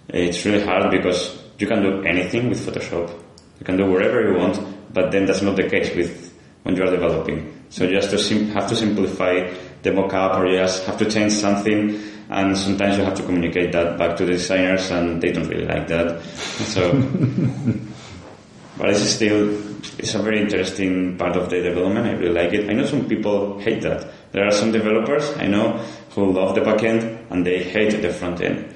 it's 0.09 0.45
really 0.45 0.65
hard 0.65 0.91
because 0.91 1.43
you 1.59 1.67
can 1.67 1.83
do 1.83 2.03
anything 2.03 2.51
with 2.51 2.65
Photoshop. 2.67 3.11
You 3.59 3.65
can 3.65 3.77
do 3.77 3.91
whatever 3.91 4.31
you 4.31 4.39
want, 4.39 4.59
but 4.93 5.11
then 5.11 5.25
that's 5.25 5.43
not 5.43 5.57
the 5.57 5.69
case 5.69 5.95
with 5.97 6.39
when 6.63 6.77
you 6.77 6.83
are 6.83 6.91
developing. 6.91 7.65
So 7.71 7.85
you 7.85 7.93
just 7.93 8.11
to 8.11 8.19
sim- 8.19 8.49
have 8.51 8.69
to 8.69 8.77
simplify 8.77 9.51
the 9.83 9.91
mockup 9.91 10.39
or 10.39 10.47
you 10.47 10.57
just 10.57 10.85
have 10.85 10.99
to 10.99 11.11
change 11.11 11.33
something 11.33 12.01
and 12.29 12.57
sometimes 12.57 12.97
you 12.97 13.05
have 13.05 13.15
to 13.15 13.23
communicate 13.23 13.73
that 13.73 13.99
back 13.99 14.17
to 14.17 14.25
the 14.25 14.33
designers 14.33 14.91
and 14.91 15.21
they 15.21 15.33
don't 15.33 15.49
really 15.49 15.67
like 15.67 15.89
that. 15.89 16.23
So, 16.23 16.93
but 18.79 18.91
it's 18.91 19.01
still, 19.01 19.51
it's 19.99 20.15
a 20.15 20.23
very 20.23 20.41
interesting 20.41 21.19
part 21.19 21.37
of 21.37 21.51
the 21.51 21.61
development. 21.61 22.07
I 22.07 22.13
really 22.13 22.33
like 22.33 22.53
it. 22.53 22.71
I 22.71 22.75
know 22.75 22.87
some 22.87 23.09
people 23.09 23.59
hate 23.59 23.83
that. 23.83 24.13
There 24.33 24.47
are 24.47 24.53
some 24.53 24.71
developers 24.71 25.37
I 25.39 25.47
know 25.47 25.79
who 26.11 26.33
love 26.33 26.55
the 26.55 26.61
backend 26.61 27.31
and 27.31 27.45
they 27.45 27.65
hate 27.65 28.01
the 28.01 28.13
front 28.13 28.41
end. 28.41 28.75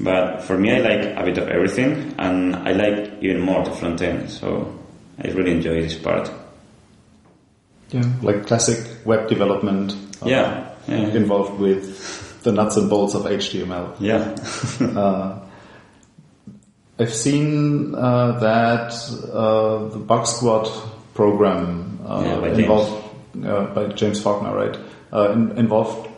But 0.00 0.42
for 0.42 0.58
me, 0.58 0.72
I 0.72 0.78
like 0.78 1.16
a 1.16 1.22
bit 1.24 1.38
of 1.38 1.48
everything 1.48 2.14
and 2.18 2.56
I 2.56 2.72
like 2.72 3.22
even 3.22 3.40
more 3.40 3.64
the 3.64 3.70
front 3.70 4.02
end. 4.02 4.30
So 4.30 4.76
I 5.22 5.28
really 5.28 5.52
enjoy 5.52 5.82
this 5.82 5.94
part. 5.96 6.30
Yeah, 7.90 8.10
like 8.22 8.46
classic 8.46 9.06
web 9.06 9.28
development. 9.28 9.94
Uh, 10.22 10.28
yeah, 10.28 10.70
yeah, 10.88 11.08
involved 11.08 11.58
with 11.58 12.42
the 12.42 12.52
nuts 12.52 12.76
and 12.76 12.88
bolts 12.90 13.14
of 13.14 13.22
HTML. 13.22 13.94
Yeah. 14.00 14.34
uh, 15.00 15.38
I've 16.98 17.14
seen 17.14 17.94
uh, 17.94 18.38
that 18.38 18.92
uh, 19.32 19.88
the 19.88 19.98
Bug 19.98 20.26
Squad 20.26 20.68
program 21.14 22.00
uh, 22.06 22.22
yeah, 22.24 22.40
by 22.40 22.48
involved 22.48 23.10
uh, 23.44 23.66
by 23.74 23.86
James 23.86 24.20
Faulkner, 24.20 24.54
right? 24.54 24.76
In, 25.32 25.58
involved 25.58 26.08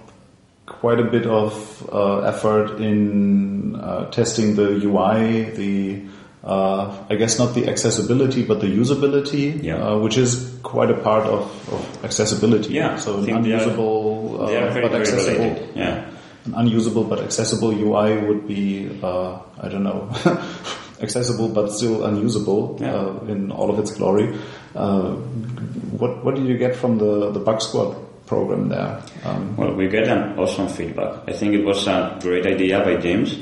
quite 0.66 1.00
a 1.00 1.04
bit 1.04 1.26
of 1.26 1.52
effort 2.24 2.80
in 2.80 3.80
testing 4.10 4.56
the 4.56 4.84
UI, 4.84 5.50
the 5.50 6.02
uh, 6.44 7.06
I 7.08 7.14
guess 7.16 7.38
not 7.38 7.54
the 7.54 7.68
accessibility, 7.68 8.44
but 8.44 8.60
the 8.60 8.66
usability, 8.66 9.62
yeah. 9.62 9.76
uh, 9.76 9.98
which 9.98 10.18
is 10.18 10.58
quite 10.62 10.90
a 10.90 10.94
part 10.94 11.24
of, 11.26 11.42
of 11.72 12.04
accessibility. 12.04 12.74
Yeah, 12.74 12.96
so 12.96 13.18
an 13.18 13.30
unusable 13.30 14.46
they 14.46 14.56
are, 14.58 14.60
they 14.60 14.68
are 14.68 14.70
very, 14.70 14.88
but 14.88 15.00
accessible. 15.00 15.70
Yeah. 15.74 16.10
An 16.44 16.54
unusable 16.54 17.04
but 17.04 17.20
accessible 17.20 17.70
UI 17.70 18.18
would 18.18 18.46
be, 18.46 19.00
uh, 19.02 19.38
I 19.58 19.68
don't 19.68 19.84
know, 19.84 20.10
accessible 21.00 21.48
but 21.48 21.72
still 21.72 22.04
unusable 22.04 22.76
yeah. 22.78 22.94
Uh, 22.94 23.24
in 23.28 23.50
all 23.50 23.70
of 23.70 23.78
its 23.78 23.94
glory. 23.96 24.38
Uh, 24.74 25.12
what 25.96 26.22
what 26.24 26.34
did 26.34 26.44
you 26.44 26.58
get 26.58 26.76
from 26.76 26.98
the 26.98 27.30
the 27.30 27.40
Bug 27.40 27.62
Squad 27.62 27.96
program 28.26 28.68
there? 28.68 29.02
Um, 29.24 29.56
well, 29.56 29.72
we 29.72 29.88
get 29.88 30.08
an 30.08 30.38
awesome 30.38 30.68
feedback. 30.68 31.26
I 31.26 31.32
think 31.32 31.54
it 31.54 31.64
was 31.64 31.86
a 31.86 32.18
great 32.20 32.44
idea 32.44 32.80
by 32.80 32.96
James, 32.96 33.38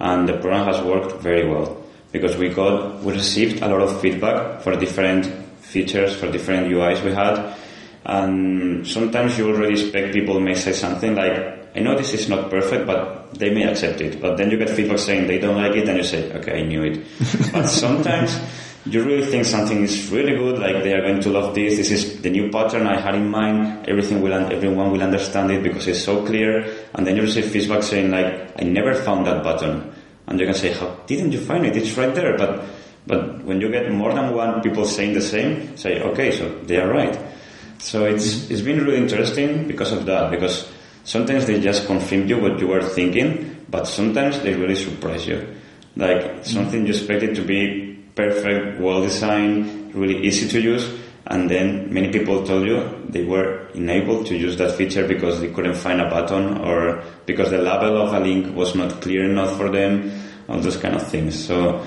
and 0.00 0.28
the 0.28 0.34
program 0.34 0.66
has 0.66 0.82
worked 0.82 1.22
very 1.22 1.48
well 1.48 1.81
because 2.12 2.36
we 2.36 2.50
got 2.50 3.02
we 3.02 3.12
received 3.12 3.62
a 3.62 3.68
lot 3.68 3.80
of 3.80 4.00
feedback 4.00 4.60
for 4.60 4.76
different 4.76 5.26
features 5.60 6.14
for 6.14 6.30
different 6.30 6.68
UIs 6.68 7.02
we 7.02 7.12
had, 7.12 7.56
and 8.04 8.86
sometimes 8.86 9.38
you 9.38 9.48
already 9.48 9.80
expect 9.80 10.12
people 10.12 10.38
may 10.38 10.54
say 10.54 10.72
something 10.72 11.14
like, 11.14 11.74
"I 11.74 11.80
know 11.80 11.96
this 11.96 12.12
is 12.12 12.28
not 12.28 12.50
perfect, 12.50 12.86
but 12.86 13.32
they 13.34 13.50
may 13.50 13.64
accept 13.64 14.00
it." 14.00 14.20
But 14.20 14.36
then 14.36 14.50
you 14.50 14.58
get 14.58 14.70
feedback 14.70 14.98
saying 14.98 15.26
they 15.26 15.38
don't 15.38 15.56
like 15.56 15.74
it, 15.74 15.88
and 15.88 15.96
you 15.96 16.04
say, 16.04 16.30
"Okay, 16.32 16.60
I 16.60 16.62
knew 16.62 16.84
it." 16.84 17.00
but 17.52 17.66
sometimes 17.66 18.38
you 18.84 19.02
really 19.02 19.24
think 19.24 19.46
something 19.46 19.82
is 19.82 20.10
really 20.10 20.36
good, 20.36 20.58
like 20.58 20.82
they 20.82 20.92
are 20.92 21.00
going 21.00 21.20
to 21.20 21.30
love 21.30 21.54
this. 21.54 21.76
This 21.76 21.90
is 21.90 22.20
the 22.20 22.30
new 22.30 22.50
pattern 22.50 22.86
I 22.86 23.00
had 23.00 23.14
in 23.14 23.30
mind. 23.30 23.88
Everything 23.88 24.20
will, 24.20 24.34
everyone 24.34 24.90
will 24.90 25.02
understand 25.02 25.52
it 25.52 25.62
because 25.62 25.86
it's 25.86 26.02
so 26.02 26.26
clear. 26.26 26.66
And 26.94 27.06
then 27.06 27.14
you 27.14 27.22
receive 27.22 27.46
feedback 27.46 27.84
saying 27.84 28.10
like, 28.10 28.50
I 28.58 28.64
never 28.64 28.92
found 28.92 29.28
that 29.28 29.44
button 29.44 29.92
and 30.26 30.38
you 30.38 30.46
can 30.46 30.54
say, 30.54 30.72
how 30.72 30.96
didn't 31.06 31.32
you 31.32 31.40
find 31.40 31.66
it? 31.66 31.76
It's 31.76 31.96
right 31.96 32.14
there. 32.14 32.36
But, 32.36 32.64
but 33.06 33.44
when 33.44 33.60
you 33.60 33.70
get 33.70 33.90
more 33.90 34.12
than 34.12 34.34
one 34.34 34.62
people 34.62 34.84
saying 34.84 35.14
the 35.14 35.20
same, 35.20 35.76
say, 35.76 36.00
okay, 36.00 36.30
so 36.30 36.48
they 36.64 36.80
are 36.80 36.88
right. 36.88 37.18
So 37.78 38.04
it's, 38.04 38.34
mm-hmm. 38.34 38.52
it's 38.52 38.62
been 38.62 38.84
really 38.84 38.98
interesting 38.98 39.66
because 39.66 39.92
of 39.92 40.06
that, 40.06 40.30
because 40.30 40.70
sometimes 41.04 41.46
they 41.46 41.60
just 41.60 41.86
confirm 41.86 42.28
you 42.28 42.38
what 42.38 42.60
you 42.60 42.68
were 42.68 42.82
thinking, 42.82 43.64
but 43.68 43.88
sometimes 43.88 44.40
they 44.40 44.54
really 44.54 44.76
surprise 44.76 45.26
you. 45.26 45.54
Like 45.96 46.22
mm-hmm. 46.22 46.42
something 46.44 46.86
you 46.86 46.92
expected 46.92 47.34
to 47.36 47.42
be 47.42 47.98
perfect, 48.14 48.80
well 48.80 49.02
designed, 49.02 49.94
really 49.94 50.24
easy 50.24 50.48
to 50.48 50.60
use, 50.60 51.01
and 51.26 51.48
then 51.48 51.92
many 51.92 52.10
people 52.10 52.44
told 52.44 52.66
you 52.66 53.06
they 53.08 53.24
were 53.24 53.68
unable 53.74 54.24
to 54.24 54.36
use 54.36 54.56
that 54.56 54.72
feature 54.72 55.06
because 55.06 55.40
they 55.40 55.50
couldn't 55.50 55.74
find 55.74 56.00
a 56.00 56.10
button 56.10 56.58
or 56.58 57.02
because 57.26 57.50
the 57.50 57.58
label 57.58 58.02
of 58.02 58.12
a 58.12 58.20
link 58.20 58.54
was 58.56 58.74
not 58.74 59.00
clear 59.00 59.24
enough 59.24 59.56
for 59.56 59.70
them, 59.70 60.10
all 60.48 60.58
those 60.58 60.76
kind 60.76 60.96
of 60.96 61.06
things. 61.06 61.44
So 61.44 61.84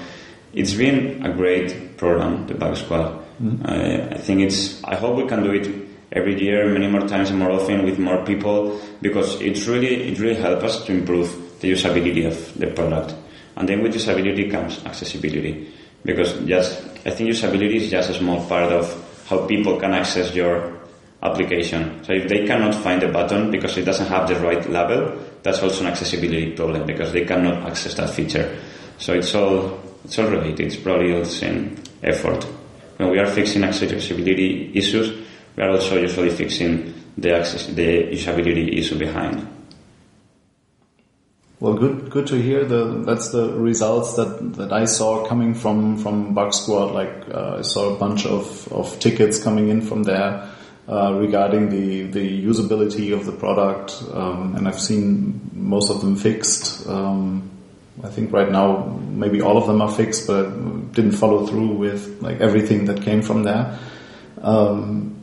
it's 0.54 0.74
been 0.74 1.26
a 1.26 1.34
great 1.34 1.98
program, 1.98 2.48
the 2.48 2.54
Bug 2.54 2.78
Squad. 2.78 3.24
Mm-hmm. 3.41 3.65
I, 3.65 4.15
I 4.15 4.17
think 4.17 4.41
it's, 4.41 4.82
I 4.86 4.95
hope 4.95 5.17
we 5.17 5.28
can 5.28 5.43
do 5.43 5.52
it 5.52 5.67
every 6.13 6.41
year, 6.41 6.67
many 6.71 6.88
more 6.88 7.06
times 7.06 7.30
and 7.30 7.39
more 7.39 7.52
often 7.52 7.84
with 7.84 8.00
more 8.00 8.24
people 8.24 8.80
because 9.02 9.41
it's 9.41 9.67
really, 9.67 10.12
it 10.12 10.19
really 10.19 10.39
helps 10.39 10.63
us 10.63 10.86
to 10.86 10.93
improve 10.93 11.60
the 11.60 11.71
usability 11.71 12.26
of 12.26 12.58
the 12.58 12.67
product. 12.67 13.13
And 13.58 13.67
then 13.67 13.84
with 13.84 13.93
usability 13.93 14.50
comes 14.50 14.84
accessibility 14.86 15.74
because 16.06 16.34
just, 16.45 16.82
I 17.06 17.10
think 17.10 17.30
usability 17.30 17.76
is 17.76 17.91
just 17.91 18.10
a 18.10 18.13
small 18.13 18.45
part 18.48 18.71
of 18.71 19.05
how 19.26 19.46
people 19.48 19.80
can 19.80 19.94
access 19.94 20.34
your 20.34 20.74
application. 21.22 22.04
So 22.04 22.14
if 22.14 22.30
they 22.30 22.46
cannot 22.46 22.76
find 22.76 23.02
the 23.02 23.08
button 23.08 23.52
because 23.52 23.78
it 23.78 23.86
doesn't 23.86 24.08
have 24.08 24.28
the 24.28 24.36
right 24.36 24.70
label, 24.70 25.18
that's 25.44 25.62
also 25.62 25.82
an 25.82 25.88
accessibility 25.88 26.56
problem 26.56 26.86
because 26.86 27.12
they 27.12 27.26
cannot 27.26 27.70
access 27.70 27.96
that 27.96 28.10
feature. 28.12 28.58
So 28.98 29.14
it's 29.14 29.34
all 29.36 29.80
it's 30.04 30.20
all 30.20 30.28
related. 30.28 30.68
It's 30.68 30.76
probably 30.76 31.14
all 31.14 31.22
the 31.22 31.26
same 31.26 31.78
effort. 32.04 32.44
When 32.98 33.10
we 33.10 33.20
are 33.20 33.26
fixing 33.26 33.64
accessibility 33.64 34.72
issues, 34.74 35.26
we 35.56 35.64
are 35.64 35.72
also 35.72 36.00
usually 36.00 36.30
fixing 36.30 36.94
the 37.18 37.36
access 37.36 37.68
the 37.68 38.04
usability 38.12 38.78
issue 38.78 38.98
behind. 38.98 39.55
Well, 41.65 41.73
good, 41.73 42.12
good 42.12 42.28
to 42.28 42.39
hear. 42.39 42.63
The 42.63 43.01
that's 43.08 43.30
the 43.30 43.51
results 43.51 44.17
that, 44.17 44.54
that 44.58 44.71
I 44.71 44.86
saw 44.86 45.25
coming 45.25 45.56
from 45.56 45.97
from 45.97 46.36
Bug 46.36 46.54
Squad. 46.54 46.91
Like 46.91 47.25
uh, 47.34 47.56
I 47.58 47.62
saw 47.63 47.95
a 47.95 47.97
bunch 47.97 48.28
of, 48.28 48.71
of 48.71 48.99
tickets 48.99 49.43
coming 49.43 49.69
in 49.69 49.82
from 49.82 50.04
there 50.04 50.47
uh, 50.88 51.15
regarding 51.15 51.71
the 51.71 52.04
the 52.04 52.45
usability 52.45 53.13
of 53.13 53.25
the 53.25 53.32
product, 53.32 53.99
um, 54.13 54.54
and 54.56 54.67
I've 54.67 54.80
seen 54.80 55.41
most 55.54 55.89
of 55.89 56.01
them 56.01 56.15
fixed. 56.15 56.88
Um, 56.88 57.49
I 58.04 58.10
think 58.10 58.32
right 58.32 58.51
now 58.51 58.86
maybe 59.10 59.41
all 59.41 59.58
of 59.58 59.65
them 59.65 59.82
are 59.82 59.91
fixed, 59.91 60.28
but 60.28 60.43
didn't 60.93 61.13
follow 61.13 61.47
through 61.47 61.78
with 61.78 62.21
like 62.21 62.41
everything 62.41 62.86
that 62.86 63.01
came 63.01 63.23
from 63.23 63.41
there. 63.41 63.80
Um, 64.39 65.14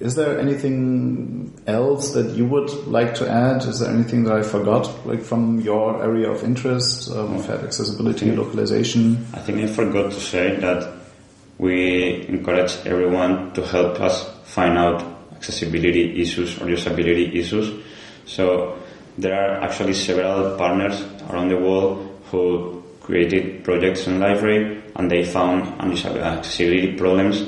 is 0.00 0.14
there 0.14 0.40
anything 0.40 1.52
else 1.66 2.12
that 2.12 2.30
you 2.30 2.46
would 2.46 2.70
like 2.86 3.14
to 3.16 3.30
add? 3.30 3.62
Is 3.64 3.80
there 3.80 3.92
anything 3.92 4.24
that 4.24 4.34
I 4.34 4.42
forgot, 4.42 5.06
like 5.06 5.20
from 5.20 5.60
your 5.60 6.02
area 6.02 6.30
of 6.30 6.42
interest? 6.42 7.10
Um, 7.10 7.36
we've 7.36 7.44
had 7.44 7.60
accessibility 7.62 8.30
and 8.30 8.38
localization. 8.38 9.26
I 9.34 9.40
think 9.40 9.58
I 9.58 9.66
forgot 9.66 10.12
to 10.12 10.20
say 10.20 10.56
that 10.56 10.90
we 11.58 12.26
encourage 12.28 12.78
everyone 12.86 13.52
to 13.52 13.66
help 13.66 14.00
us 14.00 14.26
find 14.44 14.78
out 14.78 15.04
accessibility 15.34 16.22
issues 16.22 16.56
or 16.56 16.64
usability 16.64 17.34
issues. 17.34 17.70
So 18.24 18.78
there 19.18 19.34
are 19.34 19.60
actually 19.60 19.92
several 19.92 20.56
partners 20.56 21.02
around 21.28 21.50
the 21.50 21.58
world 21.58 22.22
who 22.30 22.82
created 23.02 23.64
projects 23.64 24.06
in 24.06 24.18
Liferay 24.18 24.80
and 24.96 25.10
they 25.10 25.24
found 25.24 25.78
accessibility 25.78 26.96
problems. 26.96 27.44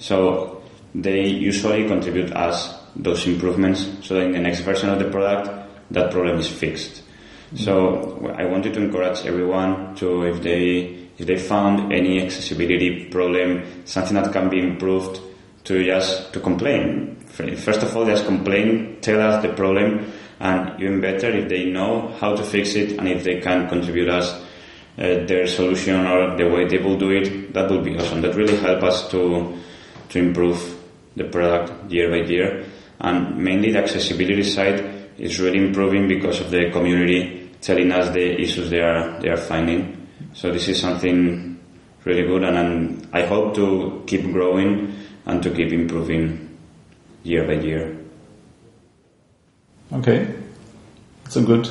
So 0.00 0.51
they 0.94 1.26
usually 1.26 1.86
contribute 1.86 2.32
us 2.32 2.74
those 2.94 3.26
improvements 3.26 3.90
so 4.02 4.14
that 4.14 4.26
in 4.26 4.32
the 4.32 4.40
next 4.40 4.60
version 4.60 4.90
of 4.90 4.98
the 4.98 5.10
product 5.10 5.50
that 5.90 6.10
problem 6.10 6.38
is 6.38 6.48
fixed. 6.48 7.02
So 7.54 8.34
I 8.36 8.44
wanted 8.44 8.74
to 8.74 8.82
encourage 8.82 9.26
everyone 9.26 9.94
to, 9.96 10.24
if 10.24 10.42
they 10.42 10.98
if 11.18 11.26
they 11.26 11.36
found 11.36 11.92
any 11.92 12.22
accessibility 12.22 13.04
problem, 13.10 13.84
something 13.84 14.14
that 14.14 14.32
can 14.32 14.48
be 14.48 14.58
improved, 14.58 15.20
to 15.64 15.84
just 15.84 16.32
to 16.32 16.40
complain. 16.40 17.16
First 17.26 17.82
of 17.82 17.96
all, 17.96 18.06
just 18.06 18.24
complain, 18.24 18.98
tell 19.00 19.20
us 19.20 19.42
the 19.42 19.52
problem, 19.52 20.10
and 20.40 20.80
even 20.80 21.00
better 21.00 21.30
if 21.30 21.48
they 21.48 21.66
know 21.66 22.08
how 22.18 22.34
to 22.34 22.42
fix 22.42 22.74
it 22.74 22.98
and 22.98 23.08
if 23.08 23.22
they 23.22 23.40
can 23.40 23.68
contribute 23.68 24.08
us 24.08 24.32
uh, 24.98 25.24
their 25.26 25.46
solution 25.46 26.06
or 26.06 26.36
the 26.36 26.48
way 26.48 26.66
they 26.66 26.78
will 26.78 26.98
do 26.98 27.10
it, 27.10 27.52
that 27.54 27.70
would 27.70 27.84
be 27.84 27.96
awesome. 27.96 28.22
That 28.22 28.34
really 28.34 28.56
help 28.56 28.82
us 28.82 29.08
to 29.10 29.58
to 30.08 30.18
improve 30.18 30.81
the 31.16 31.24
product 31.24 31.90
year 31.90 32.10
by 32.10 32.26
year, 32.28 32.64
and 33.00 33.36
mainly 33.36 33.72
the 33.72 33.78
accessibility 33.78 34.42
side 34.42 35.10
is 35.18 35.40
really 35.40 35.58
improving 35.58 36.08
because 36.08 36.40
of 36.40 36.50
the 36.50 36.70
community 36.70 37.50
telling 37.60 37.92
us 37.92 38.12
the 38.12 38.40
issues 38.40 38.70
they 38.70 38.80
are 38.80 39.20
they 39.20 39.28
are 39.28 39.36
finding. 39.36 40.08
So 40.34 40.50
this 40.50 40.68
is 40.68 40.80
something 40.80 41.60
really 42.04 42.26
good, 42.26 42.42
and, 42.44 42.56
and 42.56 43.08
I 43.12 43.26
hope 43.26 43.54
to 43.56 44.02
keep 44.06 44.22
growing 44.32 44.94
and 45.26 45.42
to 45.42 45.50
keep 45.50 45.72
improving 45.72 46.58
year 47.22 47.46
by 47.46 47.54
year. 47.54 47.96
Okay, 49.92 50.34
it's 51.24 51.36
a 51.36 51.42
good 51.42 51.68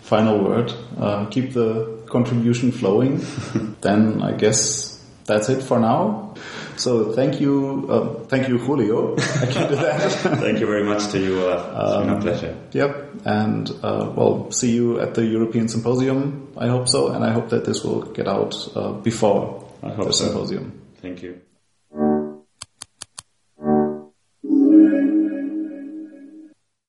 final 0.00 0.42
word. 0.42 0.72
Uh, 0.98 1.26
keep 1.26 1.52
the 1.52 2.00
contribution 2.08 2.72
flowing. 2.72 3.20
then 3.80 4.22
I 4.22 4.32
guess 4.32 5.04
that's 5.24 5.48
it 5.48 5.62
for 5.62 5.78
now. 5.78 6.34
So 6.80 7.12
thank 7.12 7.42
you, 7.42 7.86
uh, 7.90 8.24
thank 8.24 8.48
you, 8.48 8.56
Julio. 8.56 9.14
I 9.16 9.46
can 9.46 9.68
do 9.68 9.76
that. 9.76 10.00
thank 10.40 10.60
you 10.60 10.66
very 10.66 10.82
much 10.82 11.08
to 11.08 11.18
you. 11.18 11.46
Uh, 11.46 11.82
it's 11.82 11.92
um, 11.92 12.02
been 12.02 12.10
a 12.10 12.16
um, 12.16 12.22
pleasure. 12.22 12.56
Yep, 12.72 13.10
and 13.26 13.70
uh, 13.82 14.12
well, 14.16 14.50
see 14.50 14.72
you 14.72 14.98
at 14.98 15.14
the 15.14 15.26
European 15.26 15.68
Symposium. 15.68 16.48
I 16.56 16.68
hope 16.68 16.88
so, 16.88 17.12
and 17.12 17.22
I 17.22 17.32
hope 17.32 17.50
that 17.50 17.66
this 17.66 17.84
will 17.84 18.02
get 18.02 18.26
out 18.26 18.54
uh, 18.74 18.92
before 18.92 19.70
the 19.82 20.10
so. 20.10 20.24
symposium. 20.24 20.80
Thank 21.02 21.22
you. 21.22 21.42